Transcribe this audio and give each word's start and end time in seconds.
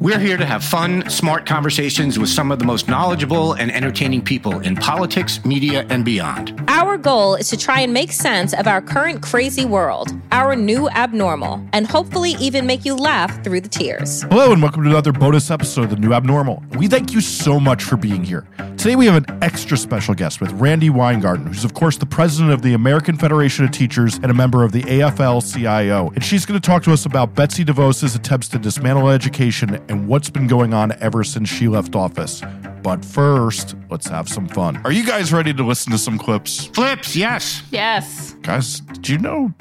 We're 0.00 0.18
here 0.18 0.38
to 0.38 0.46
have 0.46 0.64
fun, 0.64 1.10
smart 1.10 1.44
conversations 1.44 2.18
with 2.18 2.30
some 2.30 2.50
of 2.50 2.58
the 2.58 2.64
most 2.64 2.88
knowledgeable 2.88 3.52
and 3.52 3.70
entertaining 3.70 4.22
people 4.22 4.58
in 4.60 4.74
politics, 4.74 5.44
media, 5.44 5.84
and 5.90 6.06
beyond. 6.06 6.58
Our 6.68 6.96
goal 6.96 7.34
is 7.34 7.50
to 7.50 7.58
try 7.58 7.80
and 7.80 7.92
make 7.92 8.10
sense 8.10 8.54
of 8.54 8.66
our 8.66 8.80
current 8.80 9.20
crazy 9.20 9.66
world, 9.66 10.08
our 10.32 10.56
new 10.56 10.88
abnormal, 10.88 11.62
and 11.74 11.86
hopefully 11.86 12.30
even 12.40 12.64
make 12.64 12.86
you 12.86 12.96
laugh 12.96 13.44
through 13.44 13.60
the 13.60 13.68
tears. 13.68 14.22
Hello, 14.22 14.54
and 14.54 14.62
welcome 14.62 14.84
to 14.84 14.88
another 14.88 15.12
bonus 15.12 15.50
episode 15.50 15.82
of 15.82 15.90
The 15.90 15.96
New 15.96 16.14
Abnormal. 16.14 16.62
We 16.78 16.88
thank 16.88 17.12
you 17.12 17.20
so 17.20 17.60
much 17.60 17.84
for 17.84 17.98
being 17.98 18.24
here. 18.24 18.48
Today 18.78 18.96
we 18.96 19.04
have 19.04 19.16
an 19.16 19.42
extra 19.42 19.76
special 19.76 20.14
guest 20.14 20.40
with 20.40 20.50
Randi 20.52 20.88
Weingarten, 20.88 21.44
who's, 21.44 21.66
of 21.66 21.74
course, 21.74 21.98
the 21.98 22.06
president 22.06 22.54
of 22.54 22.62
the 22.62 22.72
American 22.72 23.18
Federation 23.18 23.66
of 23.66 23.72
Teachers 23.72 24.14
and 24.14 24.30
a 24.30 24.34
member 24.34 24.64
of 24.64 24.72
the 24.72 24.80
AFL 24.84 25.42
CIO. 25.52 26.10
And 26.14 26.24
she's 26.24 26.46
going 26.46 26.58
to 26.58 26.66
talk 26.66 26.84
to 26.84 26.92
us 26.94 27.04
about 27.04 27.34
Betsy 27.34 27.62
DeVos's 27.62 28.14
attempts 28.14 28.48
to 28.48 28.58
dismantle 28.58 29.10
education 29.10 29.78
and 29.90 30.06
what's 30.06 30.30
been 30.30 30.46
going 30.46 30.72
on 30.72 30.92
ever 31.00 31.24
since 31.24 31.48
she 31.48 31.68
left 31.68 31.94
office. 31.96 32.42
But 32.82 33.04
first, 33.04 33.74
let's 33.90 34.08
have 34.08 34.28
some 34.28 34.48
fun. 34.48 34.80
Are 34.84 34.92
you 34.92 35.04
guys 35.04 35.32
ready 35.32 35.52
to 35.52 35.62
listen 35.62 35.92
to 35.92 35.98
some 35.98 36.16
clips? 36.16 36.66
Flips, 36.66 37.14
yes. 37.14 37.62
Yes. 37.70 38.34
Guys, 38.42 38.80
do 38.80 39.12
you 39.12 39.18
know 39.18 39.52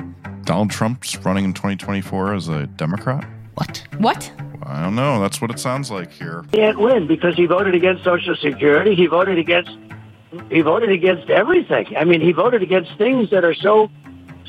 Donald 0.43 0.69
Trump's 0.69 1.17
running 1.25 1.45
in 1.45 1.53
2024 1.53 2.35
as 2.35 2.47
a 2.47 2.67
Democrat? 2.67 3.27
What? 3.55 3.83
What? 3.97 4.31
I 4.63 4.81
don't 4.83 4.95
know. 4.95 5.19
That's 5.19 5.41
what 5.41 5.49
it 5.49 5.59
sounds 5.59 5.89
like 5.89 6.11
here. 6.11 6.45
He 6.51 6.57
can't 6.57 6.79
win 6.79 7.07
because 7.07 7.35
he 7.35 7.47
voted 7.47 7.73
against 7.73 8.03
Social 8.03 8.35
Security. 8.35 8.95
He 8.95 9.07
voted 9.07 9.37
against 9.37 9.71
he 10.51 10.61
voted 10.61 10.91
against 10.91 11.27
everything. 11.31 11.97
I 11.97 12.03
mean, 12.03 12.21
he 12.21 12.33
voted 12.33 12.61
against 12.61 12.95
things 12.99 13.31
that 13.31 13.43
are 13.43 13.55
so 13.55 13.89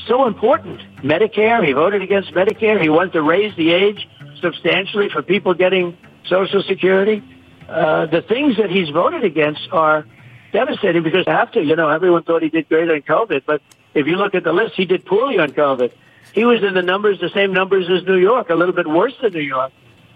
so 0.06 0.27
important. 0.27 0.81
Medicare. 0.98 1.67
He 1.67 1.72
voted 1.72 2.03
against 2.03 2.33
Medicare. 2.33 2.81
He 2.81 2.91
wanted 2.91 3.15
to 3.15 3.22
raise 3.22 3.56
the 3.56 3.70
age 3.72 4.06
substantially 4.41 5.09
for 5.09 5.23
people 5.23 5.55
getting 5.55 5.97
Social 6.27 6.63
Security. 6.63 7.23
Uh, 7.69 8.07
the 8.07 8.23
things 8.23 8.57
that 8.57 8.71
he's 8.71 8.89
voted 8.89 9.25
against 9.25 9.69
are 9.73 10.07
devastating 10.53 11.03
because 11.03 11.27
after 11.29 11.63
you 11.63 11.77
know 11.77 11.89
everyone 11.89 12.25
thought 12.25 12.43
he 12.43 12.49
did 12.49 12.69
great 12.69 12.91
on 12.91 13.03
COVID, 13.03 13.43
but 13.47 13.63
if 13.95 14.07
you 14.07 14.17
look 14.17 14.35
at 14.35 14.45
the 14.45 14.53
list, 14.53 14.75
he 14.75 14.85
did 14.85 15.05
poorly 15.05 15.39
on 15.39 15.51
COVID. 15.51 15.93
He 16.33 16.45
was 16.45 16.63
in 16.63 16.75
the 16.75 16.83
numbers, 16.83 17.21
the 17.21 17.31
same 17.31 17.53
numbers 17.53 17.89
as 17.91 18.07
New 18.07 18.17
York, 18.17 18.50
a 18.50 18.55
little 18.55 18.75
bit 18.75 18.87
worse 18.87 19.15
than 19.21 19.33
New 19.33 19.41
York. 19.41 19.73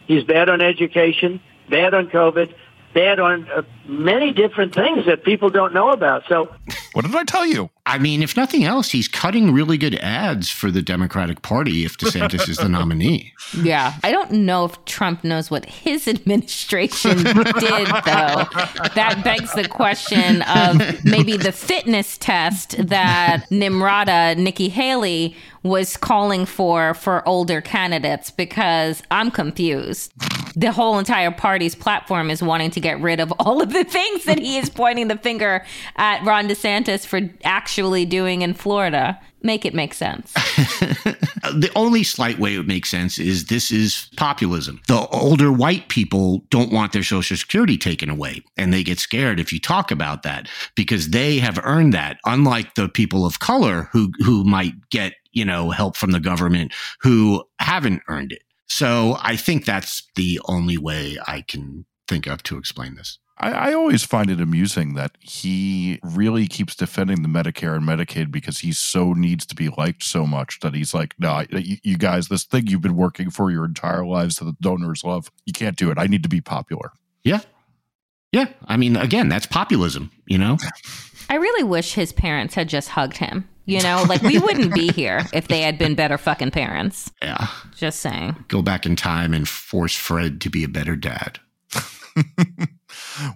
He's 0.07 0.23
bad 0.23 0.49
on 0.49 0.61
education, 0.61 1.41
bad 1.69 1.95
on 1.95 2.09
COVID, 2.09 2.55
bad 2.93 3.19
on 3.19 3.49
uh, 3.51 3.63
many 3.87 4.33
different 4.33 4.75
things 4.75 5.07
that 5.07 5.25
people 5.25 5.51
don't 5.51 5.75
know 5.75 5.91
about. 5.91 6.25
So, 6.29 6.55
What 6.94 7.05
did 7.05 7.15
I 7.16 7.25
tell 7.25 7.44
you? 7.44 7.71
I 7.87 7.99
mean, 7.99 8.22
if 8.22 8.37
nothing 8.37 8.62
else, 8.65 8.91
he's 8.91 9.09
cutting 9.09 9.53
really 9.53 9.77
good 9.77 9.97
ads 9.97 10.49
for 10.49 10.71
the 10.71 10.81
Democratic 10.81 11.43
Party 11.43 11.84
if 11.84 11.99
DeSantis 11.99 12.49
is 12.49 12.56
the 12.56 12.69
nominee. 12.69 13.32
Yeah. 13.62 13.94
I 14.03 14.10
don't 14.10 14.32
know 14.32 14.65
if 14.65 14.84
Trump 14.84 15.22
knows 15.22 15.49
what 15.50 15.65
his 15.66 16.09
administration 16.15 17.19
did, 17.19 17.34
though. 17.34 18.47
That 18.94 19.21
begs 19.22 19.53
the 19.54 19.69
question 19.69 20.43
of 20.43 21.04
maybe 21.04 21.37
the 21.37 21.53
fitness 21.53 22.19
test 22.19 22.75
that 22.88 23.44
Nimrata, 23.50 24.37
Nikki 24.37 24.69
Haley, 24.71 25.37
was 25.62 25.97
calling 25.97 26.47
for 26.47 26.94
for 26.94 27.27
older 27.28 27.60
candidates 27.60 28.31
because 28.31 29.03
I'm 29.10 29.31
confused. 29.31 30.12
The 30.56 30.72
whole 30.72 30.98
entire 30.98 31.31
party's 31.31 31.75
platform 31.75 32.31
is 32.31 32.42
wanting 32.42 32.70
to 32.72 32.81
get 32.81 33.00
rid 33.00 33.20
of 33.20 33.32
all 33.38 33.60
of 33.60 33.72
the 33.72 33.84
things 33.84 34.25
that 34.25 34.38
he 34.38 34.56
is 34.59 34.70
pointing 34.70 35.09
the 35.09 35.19
finger 35.19 35.65
at 35.97 36.25
Ron 36.25 36.48
DeSantis 36.48 37.04
for 37.04 37.20
actually 37.42 38.04
doing 38.04 38.42
in 38.42 38.54
Florida. 38.54 39.20
Make 39.42 39.66
it 39.66 39.75
make 39.75 39.92
sense. 39.92 40.32
the 41.53 41.70
only 41.76 42.03
slight 42.03 42.38
way 42.38 42.54
it 42.54 42.66
makes 42.66 42.88
sense 42.88 43.19
is 43.19 43.47
this 43.47 43.70
is 43.70 44.09
populism. 44.16 44.81
The 44.88 45.06
older 45.09 45.53
white 45.53 45.88
people 45.88 46.44
don't 46.50 46.72
want 46.72 46.92
their 46.92 47.03
social 47.03 47.36
security 47.36 47.76
taken 47.76 48.09
away 48.09 48.42
and 48.56 48.72
they 48.72 48.82
get 48.82 48.98
scared 48.98 49.41
if 49.41 49.53
you 49.53 49.60
talk 49.60 49.91
about 49.91 50.22
that 50.22 50.48
because 50.76 51.10
they 51.10 51.38
have 51.38 51.59
earned 51.62 51.92
that 51.92 52.19
unlike 52.25 52.75
the 52.75 52.88
people 52.88 53.26
of 53.26 53.41
color 53.41 53.88
who 53.92 54.12
who 54.25 54.44
might 54.44 54.75
get, 54.91 55.15
you 55.32 55.44
know, 55.44 55.71
help 55.71 55.97
from 55.97 56.12
the 56.12 56.21
government 56.21 56.72
who 57.00 57.44
haven't 57.59 58.03
earned 58.09 58.32
it. 58.32 58.42
So 58.75 59.17
I 59.21 59.37
think 59.37 59.67
that's 59.67 60.03
the 60.17 60.41
only 60.47 60.77
way 60.77 61.17
I 61.29 61.43
can 61.43 61.85
think 62.09 62.27
of 62.27 62.43
to 62.43 62.59
explain 62.59 62.97
this. 62.97 63.21
I, 63.39 63.53
I 63.53 63.73
always 63.73 64.03
find 64.03 64.29
it 64.29 64.41
amusing 64.41 64.95
that 64.95 65.12
he 65.21 66.01
really 66.03 66.49
keeps 66.49 66.75
defending 66.75 67.23
the 67.23 67.29
Medicare 67.29 67.77
and 67.77 67.87
Medicaid 67.87 68.33
because 68.33 68.59
he 68.59 68.73
so 68.73 69.13
needs 69.13 69.47
to 69.47 69.55
be 69.55 69.69
liked 69.69 70.03
so 70.03 70.27
much 70.27 70.59
that 70.59 70.75
he's 70.75 70.93
like, 70.93 71.15
no, 71.21 71.31
I- 71.31 71.47
you, 71.53 71.77
you 71.84 71.97
guys, 71.97 72.27
this 72.27 72.43
thing 72.43 72.67
you've 72.67 72.81
been 72.81 72.97
working 72.97 73.31
for 73.31 73.49
your 73.53 73.65
entire 73.65 74.05
lives 74.05 74.37
that 74.37 74.47
the 74.47 74.57
donors 74.61 75.05
love, 75.05 75.31
you 75.47 75.53
can't 75.53 75.77
do 75.77 75.93
it. 75.93 75.99
I 75.99 76.09
need 76.09 76.25
to 76.25 76.29
be 76.29 76.41
popular. 76.41 76.91
Yeah. 77.23 77.43
Yeah. 78.33 78.47
I 78.67 78.77
mean, 78.77 78.97
again, 78.97 79.29
that's 79.29 79.47
populism, 79.47 80.11
you 80.27 80.39
know? 80.39 80.59
I 81.31 81.37
really 81.37 81.63
wish 81.63 81.95
his 81.95 82.13
parents 82.13 82.57
had 82.57 82.69
just 82.69 82.89
hugged 82.89 83.19
him. 83.19 83.49
You 83.67 83.83
know, 83.83 84.05
like 84.09 84.23
we 84.23 84.39
wouldn't 84.39 84.75
be 84.75 84.93
here 84.93 85.23
if 85.33 85.49
they 85.49 85.63
had 85.63 85.79
been 85.79 85.95
better 85.95 86.19
fucking 86.19 86.51
parents. 86.51 87.11
Yeah. 87.23 87.47
Just 87.77 88.01
saying. 88.01 88.45
Go 88.49 88.61
back 88.61 88.85
in 88.85 88.95
time 88.97 89.33
and 89.33 89.49
force 89.49 89.97
Fred 89.97 90.41
to 90.43 90.51
be 90.51 90.65
a 90.65 90.69
better 90.69 90.97
dad. 90.97 91.41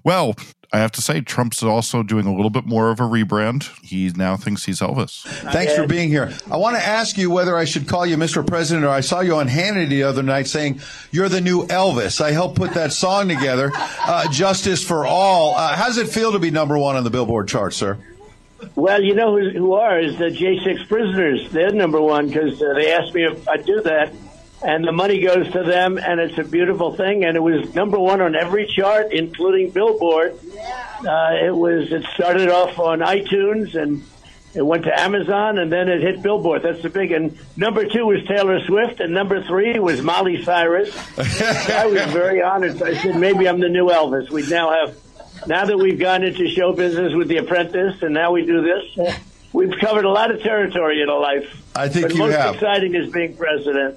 Well, 0.04 0.34
I 0.72 0.78
have 0.78 0.92
to 0.92 1.02
say, 1.02 1.20
Trump's 1.20 1.62
also 1.62 2.02
doing 2.02 2.26
a 2.26 2.34
little 2.34 2.50
bit 2.50 2.66
more 2.66 2.90
of 2.90 3.00
a 3.00 3.04
rebrand. 3.04 3.70
He 3.82 4.10
now 4.10 4.36
thinks 4.36 4.64
he's 4.64 4.80
Elvis. 4.80 5.22
Thanks 5.52 5.74
for 5.74 5.86
being 5.86 6.08
here. 6.08 6.32
I 6.50 6.56
want 6.56 6.76
to 6.76 6.84
ask 6.84 7.16
you 7.16 7.30
whether 7.30 7.56
I 7.56 7.64
should 7.64 7.88
call 7.88 8.04
you 8.04 8.16
Mr. 8.16 8.46
President 8.46 8.84
or 8.84 8.90
I 8.90 9.00
saw 9.00 9.20
you 9.20 9.36
on 9.36 9.48
Hannity 9.48 9.88
the 9.88 10.02
other 10.02 10.22
night 10.22 10.46
saying 10.46 10.80
you're 11.10 11.28
the 11.28 11.40
new 11.40 11.66
Elvis. 11.66 12.20
I 12.20 12.32
helped 12.32 12.56
put 12.56 12.74
that 12.74 12.92
song 12.92 13.28
together, 13.28 13.70
uh, 13.74 14.30
Justice 14.30 14.84
for 14.84 15.06
All. 15.06 15.54
Uh, 15.54 15.74
how 15.74 15.86
does 15.86 15.98
it 15.98 16.08
feel 16.08 16.32
to 16.32 16.38
be 16.38 16.50
number 16.50 16.76
one 16.76 16.96
on 16.96 17.04
the 17.04 17.10
Billboard 17.10 17.48
chart, 17.48 17.72
sir? 17.72 17.98
Well, 18.74 19.02
you 19.02 19.14
know 19.14 19.36
who, 19.36 19.50
who 19.50 19.72
are 19.74 20.00
is 20.00 20.18
the 20.18 20.26
J6 20.26 20.88
prisoners. 20.88 21.50
They're 21.50 21.70
number 21.70 22.00
one 22.00 22.28
because 22.28 22.60
uh, 22.60 22.74
they 22.74 22.92
asked 22.92 23.14
me 23.14 23.24
if 23.24 23.48
I'd 23.48 23.64
do 23.64 23.80
that, 23.82 24.12
and 24.62 24.84
the 24.84 24.92
money 24.92 25.20
goes 25.20 25.50
to 25.52 25.62
them, 25.62 25.98
and 25.98 26.20
it's 26.20 26.38
a 26.38 26.44
beautiful 26.44 26.96
thing. 26.96 27.24
And 27.24 27.36
it 27.36 27.40
was 27.40 27.74
number 27.74 27.98
one 27.98 28.20
on 28.20 28.34
every 28.34 28.66
chart, 28.66 29.12
including 29.12 29.70
Billboard. 29.70 30.32
Uh, 30.34 31.46
it 31.46 31.54
was. 31.54 31.92
It 31.92 32.04
started 32.14 32.48
off 32.48 32.78
on 32.78 33.00
iTunes 33.00 33.74
and. 33.74 34.02
It 34.54 34.64
went 34.64 34.84
to 34.84 35.00
Amazon 35.00 35.58
and 35.58 35.70
then 35.70 35.90
it 35.90 36.00
hit 36.00 36.22
Billboard. 36.22 36.62
That's 36.62 36.82
the 36.82 36.88
big. 36.88 37.12
And 37.12 37.38
number 37.56 37.84
two 37.86 38.06
was 38.06 38.24
Taylor 38.26 38.58
Swift, 38.64 38.98
and 38.98 39.12
number 39.12 39.42
three 39.44 39.78
was 39.78 40.00
Molly 40.00 40.42
Cyrus. 40.42 40.88
I 41.68 41.86
was 41.86 42.02
very 42.12 42.42
honored. 42.42 42.82
I 42.82 42.94
said 42.94 43.16
maybe 43.16 43.46
I'm 43.46 43.60
the 43.60 43.68
new 43.68 43.88
Elvis. 43.88 44.30
We 44.30 44.46
now 44.48 44.70
have, 44.70 44.96
now 45.46 45.64
that 45.64 45.76
we've 45.76 45.98
gone 45.98 46.22
into 46.22 46.48
show 46.48 46.72
business 46.72 47.14
with 47.14 47.28
The 47.28 47.38
Apprentice, 47.38 48.02
and 48.02 48.14
now 48.14 48.32
we 48.32 48.44
do 48.44 48.62
this. 48.62 49.18
We've 49.52 49.72
covered 49.80 50.04
a 50.04 50.10
lot 50.10 50.30
of 50.30 50.42
territory 50.42 51.00
in 51.00 51.08
a 51.08 51.14
life. 51.14 51.66
I 51.74 51.88
think 51.88 52.08
but 52.08 52.12
you 52.12 52.18
most 52.18 52.34
have. 52.34 52.54
exciting 52.56 52.94
is 52.94 53.10
being 53.10 53.34
president. 53.34 53.96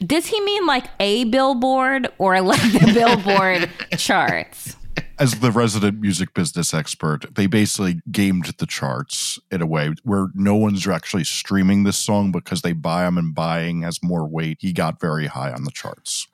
Does 0.00 0.26
he 0.26 0.40
mean 0.40 0.66
like 0.66 0.86
a 0.98 1.24
billboard 1.24 2.08
or 2.18 2.40
like 2.40 2.60
the 2.60 2.90
billboard 2.94 3.70
charts? 3.98 4.76
As 5.20 5.38
the 5.38 5.52
resident 5.52 6.00
music 6.00 6.34
business 6.34 6.74
expert, 6.74 7.32
they 7.34 7.46
basically 7.46 8.00
gamed 8.10 8.46
the 8.58 8.66
charts 8.66 9.38
in 9.52 9.62
a 9.62 9.66
way 9.66 9.92
where 10.02 10.28
no 10.34 10.56
one's 10.56 10.86
actually 10.88 11.24
streaming 11.24 11.84
this 11.84 11.96
song 11.96 12.32
because 12.32 12.62
they 12.62 12.72
buy 12.72 13.04
them 13.04 13.18
and 13.18 13.34
buying 13.34 13.82
has 13.82 14.00
more 14.02 14.26
weight. 14.26 14.58
He 14.60 14.72
got 14.72 15.00
very 15.00 15.26
high 15.26 15.52
on 15.52 15.62
the 15.62 15.70
charts. 15.70 16.26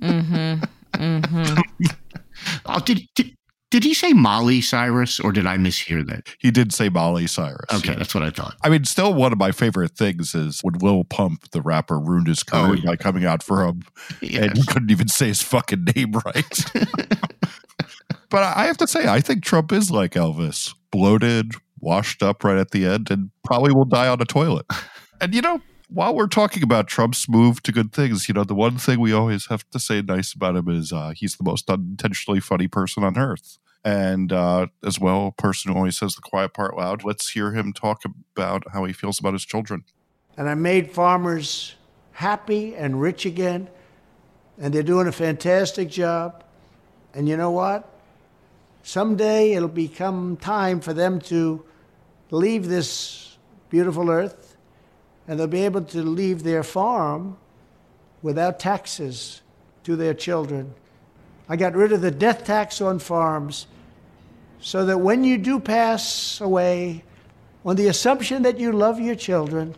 Mm-hmm. 0.00 0.64
Mm-hmm. 0.92 1.86
Oh, 2.64 2.80
did, 2.80 3.02
did 3.14 3.36
Did 3.70 3.84
he 3.84 3.94
say 3.94 4.12
Molly 4.12 4.60
Cyrus 4.60 5.20
or 5.20 5.30
did 5.30 5.46
I 5.46 5.56
mishear 5.56 6.04
that? 6.08 6.26
He 6.38 6.50
did 6.50 6.72
say 6.72 6.88
Molly 6.88 7.28
Cyrus. 7.28 7.72
Okay, 7.72 7.92
yeah. 7.92 7.98
that's 7.98 8.14
what 8.14 8.24
I 8.24 8.30
thought. 8.30 8.56
I 8.64 8.68
mean, 8.68 8.84
still 8.84 9.14
one 9.14 9.32
of 9.32 9.38
my 9.38 9.52
favorite 9.52 9.92
things 9.92 10.34
is 10.34 10.60
when 10.62 10.74
Lil 10.74 11.04
Pump, 11.04 11.48
the 11.52 11.62
rapper, 11.62 12.00
ruined 12.00 12.26
his 12.26 12.42
oh, 12.48 12.50
career 12.50 12.70
Oh, 12.70 12.74
yeah. 12.74 12.90
by 12.90 12.96
coming 12.96 13.24
out 13.24 13.44
for 13.44 13.64
him, 13.64 13.82
and 14.20 14.56
he 14.56 14.66
couldn't 14.66 14.90
even 14.90 15.06
say 15.06 15.28
his 15.28 15.40
fucking 15.42 15.86
name 15.94 16.12
right. 16.12 16.64
but 18.28 18.42
I 18.42 18.66
have 18.66 18.76
to 18.78 18.88
say, 18.88 19.06
I 19.06 19.20
think 19.20 19.44
Trump 19.44 19.70
is 19.70 19.90
like 19.90 20.12
Elvis, 20.12 20.74
bloated, 20.90 21.52
washed 21.78 22.24
up 22.24 22.42
right 22.42 22.58
at 22.58 22.72
the 22.72 22.86
end, 22.86 23.08
and 23.10 23.30
probably 23.44 23.72
will 23.72 23.84
die 23.84 24.08
on 24.08 24.20
a 24.20 24.24
toilet. 24.26 24.66
And 25.20 25.34
you 25.34 25.42
know, 25.42 25.60
while 25.92 26.14
we're 26.14 26.28
talking 26.28 26.62
about 26.62 26.86
Trump's 26.86 27.28
move 27.28 27.62
to 27.64 27.72
good 27.72 27.92
things, 27.92 28.28
you 28.28 28.34
know, 28.34 28.44
the 28.44 28.54
one 28.54 28.78
thing 28.78 29.00
we 29.00 29.12
always 29.12 29.46
have 29.46 29.68
to 29.70 29.80
say 29.80 30.00
nice 30.02 30.32
about 30.32 30.56
him 30.56 30.68
is 30.68 30.92
uh, 30.92 31.12
he's 31.16 31.36
the 31.36 31.44
most 31.44 31.68
unintentionally 31.68 32.40
funny 32.40 32.68
person 32.68 33.02
on 33.02 33.18
earth. 33.18 33.58
And 33.84 34.32
uh, 34.32 34.66
as 34.84 35.00
well, 35.00 35.28
a 35.38 35.42
person 35.42 35.72
who 35.72 35.76
always 35.78 35.96
says 35.98 36.14
the 36.14 36.20
quiet 36.22 36.54
part 36.54 36.76
loud. 36.76 37.02
Let's 37.02 37.30
hear 37.30 37.52
him 37.52 37.72
talk 37.72 38.02
about 38.36 38.64
how 38.72 38.84
he 38.84 38.92
feels 38.92 39.18
about 39.18 39.32
his 39.32 39.44
children. 39.44 39.84
and 40.36 40.48
I 40.48 40.54
made 40.54 40.92
farmers 40.92 41.74
happy 42.12 42.74
and 42.76 43.00
rich 43.00 43.24
again, 43.24 43.68
and 44.58 44.72
they're 44.74 44.82
doing 44.82 45.06
a 45.06 45.12
fantastic 45.12 45.88
job. 45.88 46.44
And 47.14 47.28
you 47.28 47.36
know 47.36 47.50
what? 47.50 47.88
Someday 48.82 49.52
it'll 49.52 49.68
become 49.68 50.36
time 50.36 50.80
for 50.80 50.92
them 50.92 51.20
to 51.22 51.64
leave 52.30 52.68
this 52.68 53.36
beautiful 53.70 54.10
earth, 54.10 54.49
and 55.30 55.38
they'll 55.38 55.46
be 55.46 55.64
able 55.64 55.82
to 55.82 56.02
leave 56.02 56.42
their 56.42 56.64
farm 56.64 57.38
without 58.20 58.58
taxes 58.58 59.42
to 59.84 59.94
their 59.94 60.12
children. 60.12 60.74
I 61.48 61.54
got 61.54 61.76
rid 61.76 61.92
of 61.92 62.00
the 62.00 62.10
death 62.10 62.44
tax 62.44 62.80
on 62.80 62.98
farms 62.98 63.68
so 64.58 64.84
that 64.86 64.98
when 64.98 65.22
you 65.22 65.38
do 65.38 65.60
pass 65.60 66.40
away, 66.40 67.04
on 67.64 67.76
the 67.76 67.86
assumption 67.86 68.42
that 68.42 68.58
you 68.58 68.72
love 68.72 68.98
your 68.98 69.14
children, 69.14 69.76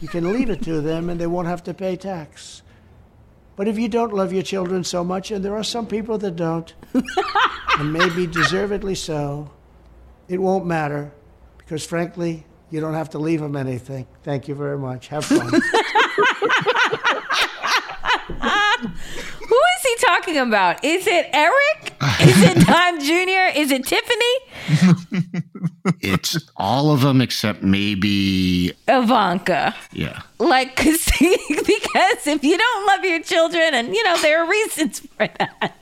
you 0.00 0.06
can 0.06 0.32
leave 0.32 0.48
it 0.48 0.62
to 0.62 0.80
them 0.80 1.10
and 1.10 1.20
they 1.20 1.26
won't 1.26 1.48
have 1.48 1.64
to 1.64 1.74
pay 1.74 1.96
tax. 1.96 2.62
But 3.56 3.66
if 3.66 3.76
you 3.76 3.88
don't 3.88 4.14
love 4.14 4.32
your 4.32 4.44
children 4.44 4.84
so 4.84 5.02
much, 5.02 5.32
and 5.32 5.44
there 5.44 5.56
are 5.56 5.64
some 5.64 5.88
people 5.88 6.18
that 6.18 6.36
don't, 6.36 6.72
and 6.94 7.92
maybe 7.92 8.28
deservedly 8.28 8.94
so, 8.94 9.50
it 10.28 10.40
won't 10.40 10.66
matter 10.66 11.10
because 11.58 11.84
frankly, 11.84 12.46
you 12.70 12.80
don't 12.80 12.94
have 12.94 13.10
to 13.10 13.18
leave 13.18 13.40
them 13.40 13.56
anything. 13.56 14.06
Thank 14.22 14.48
you 14.48 14.54
very 14.54 14.78
much. 14.78 15.08
Have 15.08 15.24
fun. 15.24 15.50
Who 18.78 19.56
is 19.56 19.82
he 19.84 19.96
talking 20.06 20.36
about? 20.38 20.84
Is 20.84 21.06
it 21.06 21.28
Eric? 21.32 21.94
Is 22.20 22.42
it 22.42 22.66
Don 22.66 23.00
Jr.? 23.00 23.58
Is 23.58 23.70
it 23.70 23.84
Tiffany? 23.86 25.42
It's 26.00 26.36
all 26.56 26.90
of 26.90 27.02
them 27.02 27.20
except 27.20 27.62
maybe, 27.62 28.72
Ivanka. 28.88 29.72
yeah. 29.92 30.22
Like, 30.40 30.74
'cause- 30.74 31.08
because 31.18 32.26
if 32.26 32.42
you 32.42 32.58
don't 32.58 32.86
love 32.88 33.04
your 33.04 33.22
children, 33.22 33.72
and 33.72 33.94
you 33.94 34.02
know, 34.02 34.16
there 34.20 34.42
are 34.44 34.50
reasons 34.50 34.98
for 35.00 35.28
that. 35.38 35.74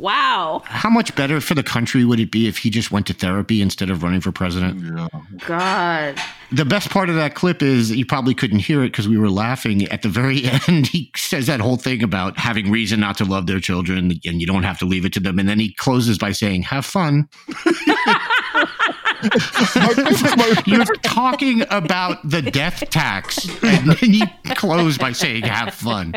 Wow. 0.00 0.62
How 0.64 0.90
much 0.90 1.14
better 1.14 1.40
for 1.40 1.54
the 1.54 1.62
country 1.62 2.04
would 2.04 2.18
it 2.18 2.30
be 2.30 2.48
if 2.48 2.58
he 2.58 2.70
just 2.70 2.90
went 2.90 3.06
to 3.08 3.14
therapy 3.14 3.60
instead 3.60 3.90
of 3.90 4.02
running 4.02 4.20
for 4.20 4.32
president? 4.32 5.10
God. 5.46 6.18
The 6.52 6.64
best 6.64 6.90
part 6.90 7.08
of 7.08 7.14
that 7.16 7.34
clip 7.34 7.62
is 7.62 7.94
you 7.94 8.06
probably 8.06 8.34
couldn't 8.34 8.60
hear 8.60 8.82
it 8.82 8.88
because 8.88 9.06
we 9.06 9.18
were 9.18 9.30
laughing. 9.30 9.86
At 9.88 10.02
the 10.02 10.08
very 10.08 10.44
end, 10.68 10.88
he 10.88 11.12
says 11.16 11.46
that 11.46 11.60
whole 11.60 11.76
thing 11.76 12.02
about 12.02 12.38
having 12.38 12.70
reason 12.70 13.00
not 13.00 13.18
to 13.18 13.24
love 13.24 13.46
their 13.46 13.60
children 13.60 14.12
and 14.24 14.40
you 14.40 14.46
don't 14.46 14.64
have 14.64 14.78
to 14.78 14.86
leave 14.86 15.04
it 15.04 15.12
to 15.14 15.20
them. 15.20 15.38
And 15.38 15.48
then 15.48 15.60
he 15.60 15.72
closes 15.74 16.18
by 16.18 16.32
saying, 16.32 16.62
Have 16.62 16.86
fun. 16.86 17.28
You're 20.66 20.86
talking 21.02 21.62
about 21.70 22.26
the 22.28 22.40
death 22.42 22.88
tax, 22.88 23.46
and 23.62 23.92
then 23.92 24.14
you 24.14 24.24
close 24.54 24.96
by 24.96 25.12
saying, 25.12 25.42
Have 25.42 25.74
fun. 25.74 26.14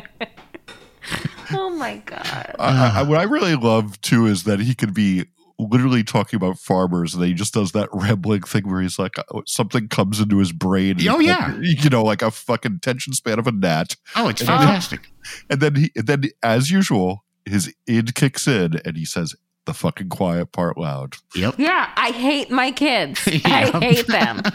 Oh 1.54 1.70
my 1.70 1.98
God. 1.98 2.56
I, 2.60 3.00
I, 3.00 3.04
what 3.04 3.20
I 3.20 3.24
really 3.24 3.56
love 3.56 4.00
too 4.02 4.26
is 4.26 4.44
that 4.44 4.60
he 4.60 4.76
could 4.76 4.94
be 4.94 5.26
literally 5.60 6.04
talking 6.04 6.38
about 6.38 6.58
farmers, 6.58 7.14
and 7.14 7.22
then 7.22 7.30
he 7.30 7.36
just 7.36 7.54
does 7.54 7.72
that 7.74 7.90
rambling 7.94 8.42
thing 8.42 8.70
where 8.70 8.82
he's 8.82 9.00
like, 9.00 9.18
uh, 9.20 9.24
something 9.46 9.88
comes 9.88 10.20
into 10.20 10.38
his 10.38 10.52
brain. 10.52 10.98
Oh, 11.08 11.20
yeah. 11.20 11.54
like, 11.58 11.84
you 11.84 11.90
know, 11.90 12.04
like 12.04 12.22
a 12.22 12.32
fucking 12.32 12.80
tension 12.80 13.14
span 13.14 13.40
of 13.40 13.48
a 13.48 13.52
gnat. 13.52 13.96
Oh, 14.16 14.30
it's 14.30 14.42
fantastic. 14.42 15.12
And 15.50 15.62
then 15.62 15.76
he, 15.76 15.92
and 15.96 16.08
then 16.08 16.24
as 16.42 16.72
usual, 16.72 17.24
his 17.46 17.74
id 17.88 18.16
kicks 18.16 18.48
in, 18.48 18.80
and 18.86 18.98
he 18.98 19.06
says 19.06 19.36
the 19.66 19.74
fucking 19.74 20.10
quiet 20.10 20.52
part 20.52 20.78
loud. 20.78 21.16
Yep. 21.36 21.56
Yeah, 21.58 21.90
I 21.96 22.12
hate 22.12 22.52
my 22.52 22.72
kids. 22.72 23.22
Yeah. 23.28 23.72
I 23.74 23.80
hate 23.80 24.08
them. 24.08 24.42